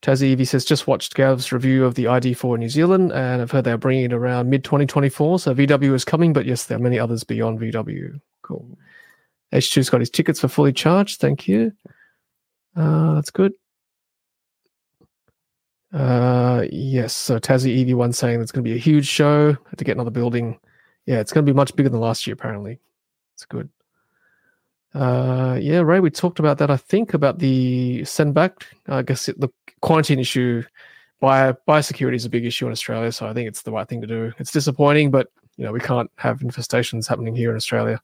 [0.02, 3.52] Tassie EV says just watched Gav's review of the ID4 in New Zealand, and I've
[3.52, 5.40] heard they're bringing it around mid 2024.
[5.40, 8.20] So VW is coming, but yes, there are many others beyond VW.
[8.42, 8.78] Cool.
[9.54, 11.20] H2's got his tickets for fully charged.
[11.20, 11.74] Thank you.
[12.76, 13.54] Uh, that's good.
[15.92, 17.14] Uh, yes.
[17.14, 19.58] So Tassie EV1 saying it's going to be a huge show.
[19.76, 20.60] To get another building.
[21.06, 22.80] Yeah, it's going to be much bigger than last year, apparently.
[23.36, 23.70] It's good.
[24.94, 26.72] Uh, yeah, Ray, we talked about that.
[26.72, 28.66] I think about the send back.
[28.88, 29.50] I guess it, the
[29.82, 30.64] quarantine issue,
[31.20, 33.12] bio biosecurity is a big issue in Australia.
[33.12, 34.34] So I think it's the right thing to do.
[34.40, 35.28] It's disappointing, but
[35.58, 38.02] you know we can't have infestations happening here in Australia.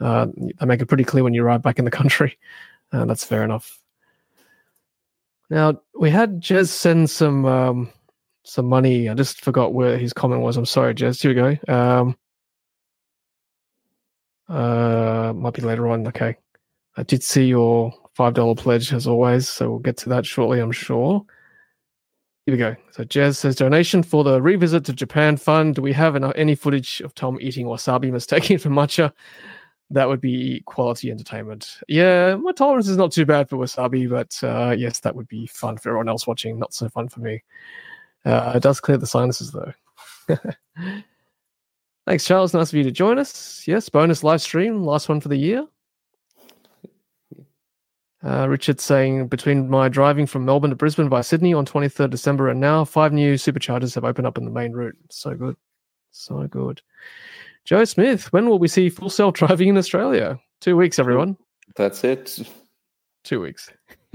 [0.00, 2.38] Uh, they make it pretty clear when you arrive back in the country.
[2.92, 3.80] Uh, that's fair enough.
[5.50, 7.90] Now we had Jez send some um,
[8.44, 9.08] some money.
[9.08, 10.56] I just forgot where his comment was.
[10.56, 11.20] I'm sorry, Jez.
[11.20, 11.74] Here we go.
[11.74, 12.16] Um,
[14.48, 16.06] uh, might be later on.
[16.08, 16.36] Okay,
[16.96, 20.60] I did see your five dollar pledge as always, so we'll get to that shortly.
[20.60, 21.24] I'm sure.
[22.46, 22.76] Here we go.
[22.92, 25.74] So Jez says donation for the revisit to Japan fund.
[25.74, 29.12] Do we have any footage of Tom eating wasabi mistaken for matcha?
[29.90, 31.78] that would be quality entertainment.
[31.88, 35.46] Yeah, my tolerance is not too bad for wasabi, but uh, yes, that would be
[35.46, 36.58] fun for everyone else watching.
[36.58, 37.42] Not so fun for me.
[38.24, 39.72] Uh, it does clear the sinuses though.
[42.06, 42.54] Thanks, Charles.
[42.54, 43.66] Nice of you to join us.
[43.66, 45.66] Yes, bonus live stream, last one for the year.
[48.24, 52.48] Uh, Richard saying between my driving from Melbourne to Brisbane by Sydney on 23rd December
[52.48, 54.96] and now, five new superchargers have opened up in the main route.
[55.10, 55.56] So good.
[56.12, 56.80] So good.
[57.64, 60.38] Joe Smith, when will we see full self driving in Australia?
[60.60, 61.36] Two weeks, everyone.
[61.74, 62.38] That's it.
[63.24, 63.70] Two weeks.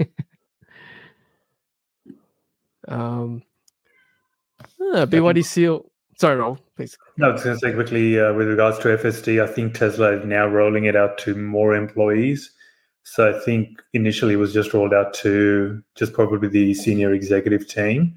[2.88, 3.42] um,
[4.94, 5.90] uh, BYD seal.
[6.18, 6.98] Sorry, Rahul, please.
[7.16, 10.12] No, I was going to say quickly uh, with regards to FSD, I think Tesla
[10.18, 12.50] is now rolling it out to more employees.
[13.04, 17.68] So I think initially it was just rolled out to just probably the senior executive
[17.68, 18.14] team.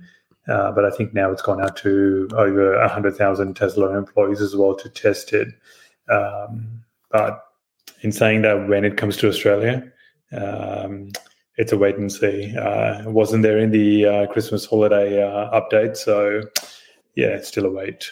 [0.47, 4.75] Uh, but I think now it's gone out to over 100,000 Tesla employees as well
[4.75, 5.47] to test it.
[6.07, 7.43] Um, but
[8.01, 9.91] in saying that, when it comes to Australia,
[10.31, 11.09] um,
[11.57, 12.55] it's a wait and see.
[12.55, 16.41] Uh, wasn't there in the uh, Christmas holiday uh, update, so
[17.15, 18.11] yeah, still a wait.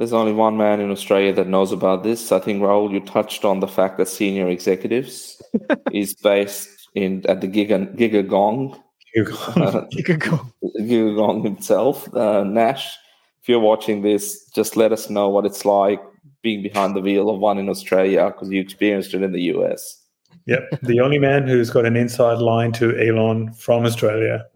[0.00, 2.32] There's only one man in Australia that knows about this.
[2.32, 5.42] I think Rahul, you touched on the fact that senior executives
[5.92, 8.82] is based in at the Giga Giga Gong.
[9.14, 10.52] Giga Gong.
[10.80, 12.96] Giga Gong himself, uh, Nash.
[13.42, 16.00] If you're watching this, just let us know what it's like
[16.40, 20.02] being behind the wheel of one in Australia because you experienced it in the US.
[20.46, 24.46] Yep, the only man who's got an inside line to Elon from Australia.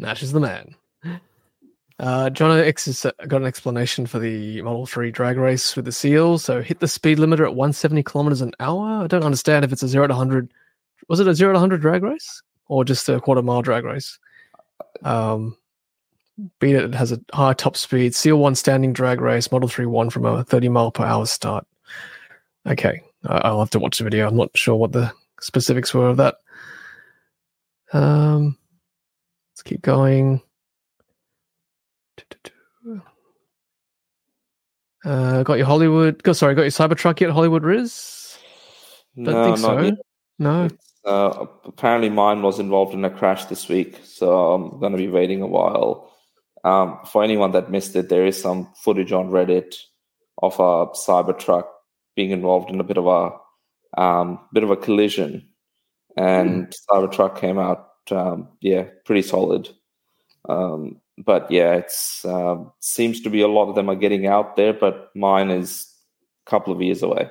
[0.00, 0.74] Nash is the man.
[2.00, 5.84] Uh, John X has uh, got an explanation for the Model 3 drag race with
[5.84, 6.38] the seal.
[6.38, 9.04] So hit the speed limiter at 170 kilometers an hour.
[9.04, 10.50] I don't understand if it's a 0 to 100.
[11.08, 14.18] Was it a 0 to 100 drag race or just a quarter mile drag race?
[15.02, 15.58] Um,
[16.58, 18.14] beat it, it has a high top speed.
[18.14, 19.52] Seal 1 standing drag race.
[19.52, 21.66] Model 3 1 from a 30 mile per hour start.
[22.66, 23.02] Okay.
[23.26, 24.26] I'll have to watch the video.
[24.26, 26.36] I'm not sure what the specifics were of that.
[27.92, 28.56] Um,
[29.52, 30.40] let's keep going.
[35.04, 36.22] Uh, got your Hollywood.
[36.22, 37.30] Go, sorry, got your Cybertruck yet?
[37.30, 38.38] Hollywood Riz?
[39.16, 39.80] Don't no, think so.
[39.80, 39.94] yet.
[40.38, 40.68] No.
[41.04, 45.08] Uh, apparently, mine was involved in a crash this week, so I'm going to be
[45.08, 46.12] waiting a while.
[46.62, 49.76] Um, for anyone that missed it, there is some footage on Reddit
[50.42, 51.64] of a Cybertruck
[52.16, 55.48] being involved in a bit of a um, bit of a collision,
[56.16, 56.74] and mm.
[56.90, 59.68] Cybertruck came out, um, yeah, pretty solid.
[60.48, 64.56] Um, but yeah, it's uh, seems to be a lot of them are getting out
[64.56, 65.86] there, but mine is
[66.46, 67.30] a couple of years away.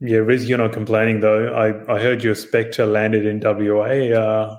[0.00, 1.54] Yeah, Riz, you're not complaining though.
[1.54, 4.58] I, I heard your Spectre landed in WA uh,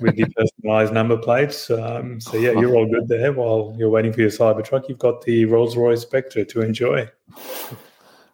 [0.00, 1.70] with the personalized number plates.
[1.70, 3.32] Um, so yeah, you're all good there.
[3.32, 7.08] While you're waiting for your Cybertruck, you've got the Rolls Royce Spectre to enjoy.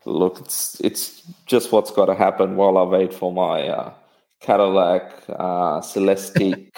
[0.05, 3.93] Look, it's it's just what's got to happen while I wait for my uh,
[4.41, 6.70] Cadillac uh, Celestiq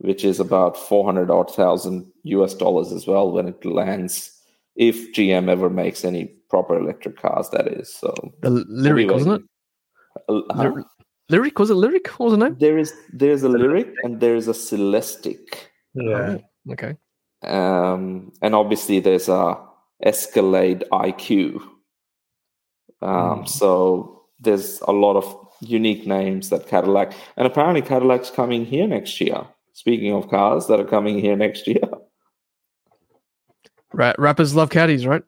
[0.00, 4.32] which is about 400 odd thousand US dollars as well when it lands,
[4.76, 7.92] if GM ever makes any proper electric cars, that is.
[7.92, 9.42] So the Lyriq, wasn't it?
[10.28, 10.72] Uh, huh?
[11.30, 12.06] Lyriq was it Lyriq?
[12.08, 12.56] What was the name?
[12.58, 15.54] There is there's a Lyriq and there is a Celestiq.
[15.94, 16.38] Yeah.
[16.38, 16.96] Oh, okay.
[17.42, 19.56] Um, and obviously there's a
[20.02, 21.56] Escalade IQ.
[23.02, 23.48] Um, mm.
[23.48, 29.20] So there's a lot of unique names that Cadillac, and apparently Cadillac's coming here next
[29.20, 29.46] year.
[29.80, 31.80] Speaking of cars that are coming here next year.
[33.92, 35.24] Right, rappers love caddies, right?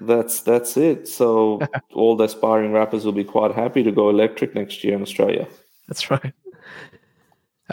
[0.00, 1.06] That's that's it.
[1.06, 1.60] So
[1.92, 5.46] all the aspiring rappers will be quite happy to go electric next year in Australia.
[5.88, 6.32] That's right.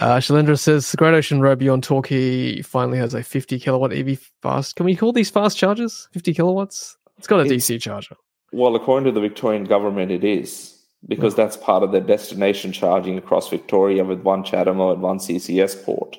[0.01, 4.19] Uh, Shalindra says the Great Ocean Road beyond Torquay finally has a 50 kilowatt EV
[4.41, 4.75] fast.
[4.75, 6.97] Can we call these fast chargers 50 kilowatts?
[7.17, 8.17] It's got a it's, DC charger.
[8.51, 10.74] Well, according to the Victorian government, it is
[11.07, 15.83] because that's part of their destination charging across Victoria with one CHAdeMO and one CCS
[15.83, 16.17] port.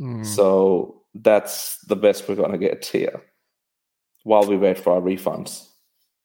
[0.00, 0.24] Mm.
[0.24, 3.22] So that's the best we're going to get here
[4.24, 5.66] while we wait for our refunds.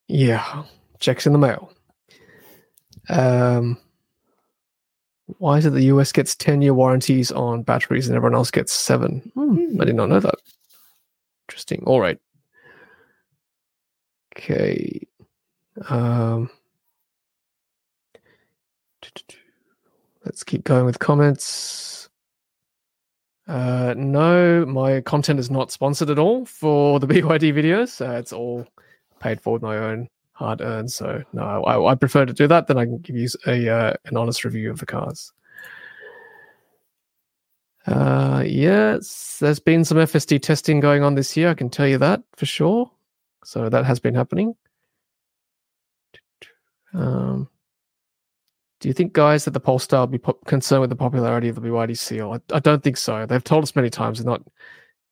[0.07, 0.63] Yeah,
[0.99, 1.73] checks in the mail.
[3.09, 3.77] Um,
[5.39, 8.73] why is it the US gets 10 year warranties on batteries and everyone else gets
[8.73, 9.31] seven?
[9.35, 10.35] Hmm, I did not know that.
[11.49, 11.83] Interesting.
[11.85, 12.17] All right.
[14.35, 15.07] Okay.
[15.89, 16.49] Um,
[20.27, 22.09] Let's keep going with comments.
[23.47, 28.05] Uh, no, my content is not sponsored at all for the BYD videos.
[28.05, 28.67] Uh, it's all
[29.21, 30.91] paid for with my own hard earned.
[30.91, 32.67] So no, I, I, prefer to do that.
[32.67, 35.31] Then I can give you a uh, an honest review of the cars.
[37.85, 41.51] Uh, yes, there's been some FSD testing going on this year.
[41.51, 42.91] I can tell you that for sure.
[43.45, 44.57] So that has been happening.
[46.93, 47.47] Um,
[48.79, 51.55] do you think, guys, that the Polestar will be po- concerned with the popularity of
[51.55, 52.33] the BYD Seal?
[52.33, 53.25] I, I, don't think so.
[53.25, 54.43] They've told us many times they're not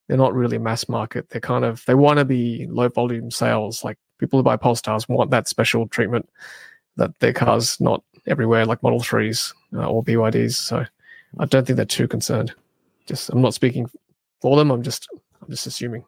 [0.07, 1.30] they're not really a mass market.
[1.30, 3.84] They're kind of they want to be low volume sales.
[3.84, 6.30] Like people who buy Polestars want that special treatment
[6.97, 10.53] that their cars not everywhere like Model Threes uh, or BYDs.
[10.53, 10.86] So
[11.39, 12.53] I don't think they're too concerned.
[13.07, 13.89] Just I'm not speaking
[14.41, 14.72] for them.
[14.72, 15.07] I'm just
[15.41, 16.05] I'm just assuming.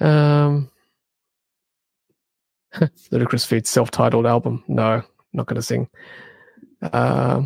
[0.00, 0.70] Um,
[2.74, 4.64] Ludacris feeds self-titled album.
[4.68, 5.02] No,
[5.32, 5.88] not going to sing.
[6.82, 7.42] Uh,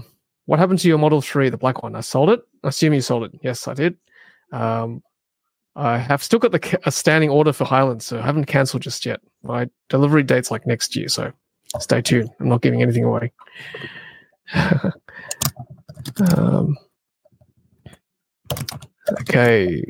[0.47, 1.95] what happened to your Model 3, the black one?
[1.95, 2.41] I sold it.
[2.65, 3.33] I assume you sold it.
[3.43, 3.97] Yes, I did.
[4.53, 5.03] Um,
[5.75, 9.05] I have still got the a standing order for Highland, so I haven't cancelled just
[9.05, 9.21] yet.
[9.43, 11.31] My delivery date's like next year, so
[11.81, 12.31] stay tuned.
[12.41, 13.33] I'm not giving anything away.
[16.39, 16.77] um,
[19.21, 19.83] Okay.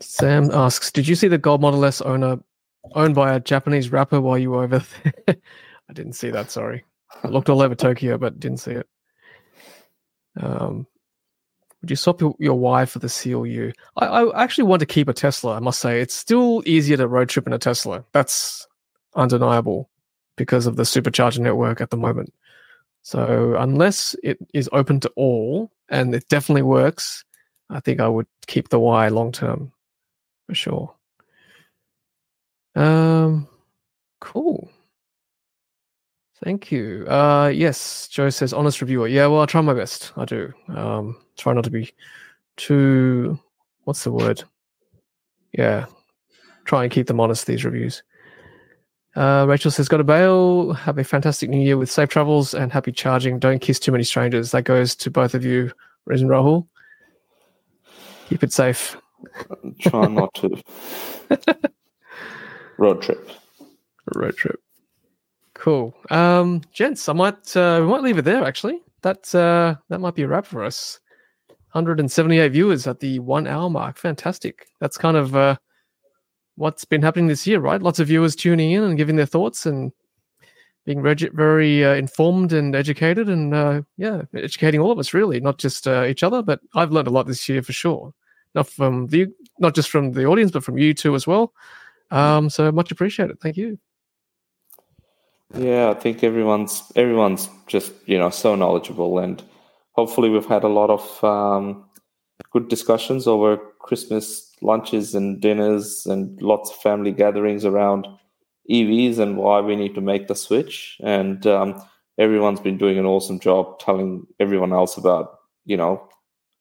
[0.00, 2.38] Sam asks, "Did you see the Gold Model S owner
[2.94, 4.84] owned by a Japanese rapper while you were over
[5.26, 5.36] there?"
[5.88, 6.50] I didn't see that.
[6.50, 6.84] Sorry,
[7.22, 8.88] I looked all over Tokyo, but didn't see it.
[10.40, 10.86] Um,
[11.80, 13.72] would you swap your, Y for the Seal U?
[13.96, 15.56] I, I actually want to keep a Tesla.
[15.56, 18.04] I must say, it's still easier to road trip in a Tesla.
[18.12, 18.66] That's
[19.14, 19.90] undeniable
[20.36, 22.32] because of the supercharger network at the moment.
[23.02, 27.22] So unless it is open to all and it definitely works,
[27.68, 29.70] I think I would keep the Y long term
[30.46, 30.94] for sure.
[32.74, 33.46] Um,
[34.20, 34.70] cool.
[36.44, 37.06] Thank you.
[37.08, 39.08] Uh, yes, Joe says honest reviewer.
[39.08, 40.12] Yeah, well, I try my best.
[40.14, 40.52] I do.
[40.68, 41.90] Um, try not to be
[42.58, 43.40] too.
[43.84, 44.44] What's the word?
[45.52, 45.86] Yeah,
[46.66, 47.46] try and keep them honest.
[47.46, 48.02] These reviews.
[49.16, 50.74] Uh, Rachel says, "Got a bail.
[50.74, 53.38] Have a fantastic new year with safe travels and happy charging.
[53.38, 55.72] Don't kiss too many strangers." That goes to both of you,
[56.04, 56.66] Riz and Rahul.
[58.28, 58.98] Keep it safe.
[59.80, 60.62] Try not to.
[62.76, 63.30] Road trip.
[64.14, 64.60] Road trip.
[65.64, 65.94] Cool.
[66.10, 68.44] Um, gents, I might uh, we might leave it there.
[68.44, 71.00] Actually, that uh, that might be a wrap for us.
[71.72, 73.96] 178 viewers at the one hour mark.
[73.96, 74.66] Fantastic.
[74.80, 75.56] That's kind of uh,
[76.56, 77.80] what's been happening this year, right?
[77.80, 79.90] Lots of viewers tuning in and giving their thoughts and
[80.84, 85.40] being reg- very uh, informed and educated, and uh, yeah, educating all of us really,
[85.40, 86.42] not just uh, each other.
[86.42, 88.12] But I've learned a lot this year for sure.
[88.54, 91.54] Not from the not just from the audience, but from you too as well.
[92.10, 93.40] Um, so much appreciated.
[93.40, 93.78] Thank you.
[95.56, 99.42] Yeah, I think everyone's everyone's just you know so knowledgeable, and
[99.92, 101.84] hopefully we've had a lot of um,
[102.52, 108.06] good discussions over Christmas lunches and dinners, and lots of family gatherings around
[108.66, 110.98] EVs and why we need to make the switch.
[111.04, 111.80] And um,
[112.18, 116.08] everyone's been doing an awesome job telling everyone else about you know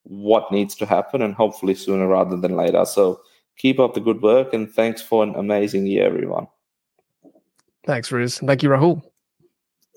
[0.03, 2.85] what needs to happen, and hopefully sooner rather than later.
[2.85, 3.21] So
[3.57, 6.47] keep up the good work, and thanks for an amazing year, everyone.
[7.85, 8.39] Thanks, Riz.
[8.39, 9.01] Thank you, Rahul.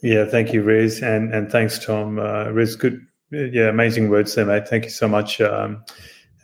[0.03, 2.19] Yeah, thank you, Riz, and and thanks, Tom.
[2.19, 4.69] Uh, Riz, good, yeah, amazing words there, mate.
[4.69, 5.41] Thank you so much.
[5.41, 5.85] Um,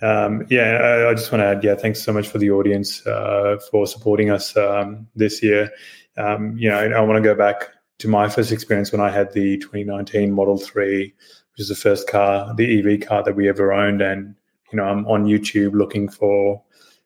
[0.01, 3.07] um, yeah, I, I, just want to add, yeah, thanks so much for the audience
[3.07, 5.71] uh, for supporting us um, this year.
[6.17, 7.69] Um, you know, I, I want to go back
[7.99, 12.09] to my first experience when I had the 2019 Model 3, which is the first
[12.09, 14.35] car, the EV car that we ever owned, and
[14.73, 16.61] you know, I'm on YouTube looking for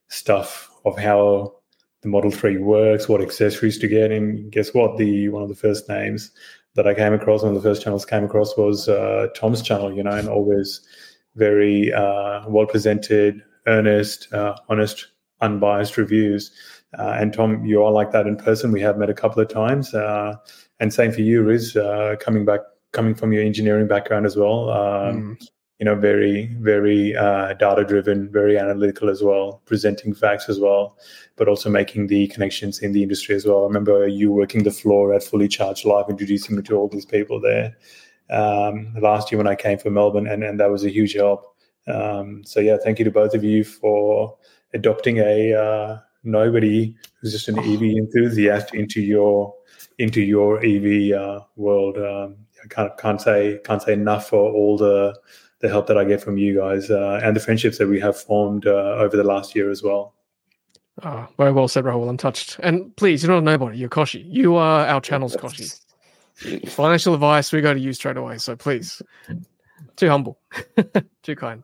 [0.08, 1.55] stuff of how
[2.06, 4.12] the Model 3 works, what accessories to get.
[4.12, 4.96] And guess what?
[4.96, 6.30] The one of the first names
[6.74, 9.92] that I came across, one of the first channels came across was uh, Tom's channel,
[9.92, 10.80] you know, and always
[11.34, 15.08] very uh, well presented, earnest, uh, honest,
[15.40, 16.52] unbiased reviews.
[16.96, 18.70] Uh, and Tom, you are like that in person.
[18.70, 19.92] We have met a couple of times.
[19.92, 20.36] Uh,
[20.78, 22.60] and same for you, Riz, uh, coming back,
[22.92, 24.70] coming from your engineering background as well.
[24.70, 25.48] Um, mm
[25.78, 30.96] you know, very, very uh, data driven, very analytical as well, presenting facts as well,
[31.36, 33.64] but also making the connections in the industry as well.
[33.64, 37.04] I remember you working the floor at Fully Charged Live, introducing me to all these
[37.04, 37.76] people there
[38.30, 41.44] um, last year when I came from Melbourne, and, and that was a huge help.
[41.86, 44.36] Um, so, yeah, thank you to both of you for
[44.72, 49.54] adopting a uh, nobody who's just an EV enthusiast into your
[49.98, 51.96] into your EV uh, world.
[51.98, 55.16] Um, I can't can't say can't say enough for all the
[55.60, 58.20] the help that I get from you guys uh, and the friendships that we have
[58.20, 60.14] formed uh, over the last year as well.
[61.02, 62.08] Oh, very well said, Rahul.
[62.08, 62.58] I'm touched.
[62.62, 63.78] And please, you're not a nobody.
[63.78, 64.24] You're Kochie.
[64.26, 65.80] You are our channel's Kochie.
[66.68, 68.38] Financial advice, we go to you straight away.
[68.38, 69.00] So please,
[69.96, 70.38] too humble,
[71.22, 71.62] too kind.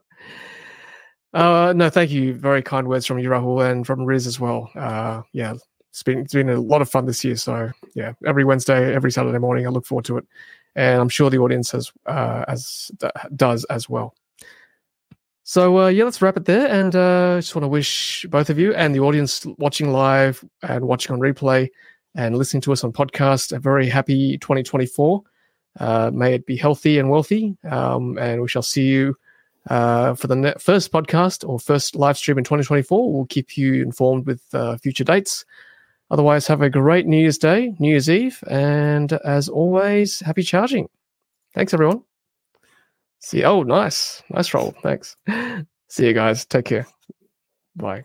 [1.34, 2.34] Uh, no, thank you.
[2.34, 4.70] Very kind words from you, Rahul, and from Riz as well.
[4.74, 5.54] Uh, yeah,
[5.90, 7.36] it's been it's been a lot of fun this year.
[7.36, 10.26] So yeah, every Wednesday, every Saturday morning, I look forward to it
[10.74, 12.90] and I'm sure the audience has uh, as
[13.34, 14.14] does as well.
[15.44, 18.58] So uh, yeah, let's wrap it there, and uh, just want to wish both of
[18.58, 21.68] you and the audience watching live and watching on replay
[22.14, 25.22] and listening to us on podcast a very happy 2024.
[25.80, 29.16] Uh, may it be healthy and wealthy, um, and we shall see you
[29.68, 33.12] uh, for the first podcast or first live stream in 2024.
[33.12, 35.44] We'll keep you informed with uh, future dates.
[36.12, 40.88] Otherwise, have a great New Year's Day, New Year's Eve, and as always, happy charging.
[41.54, 42.02] Thanks, everyone.
[43.20, 44.74] See, oh, nice, nice roll.
[44.82, 45.16] Thanks.
[45.88, 46.44] See you guys.
[46.44, 46.86] Take care.
[47.74, 48.04] Bye.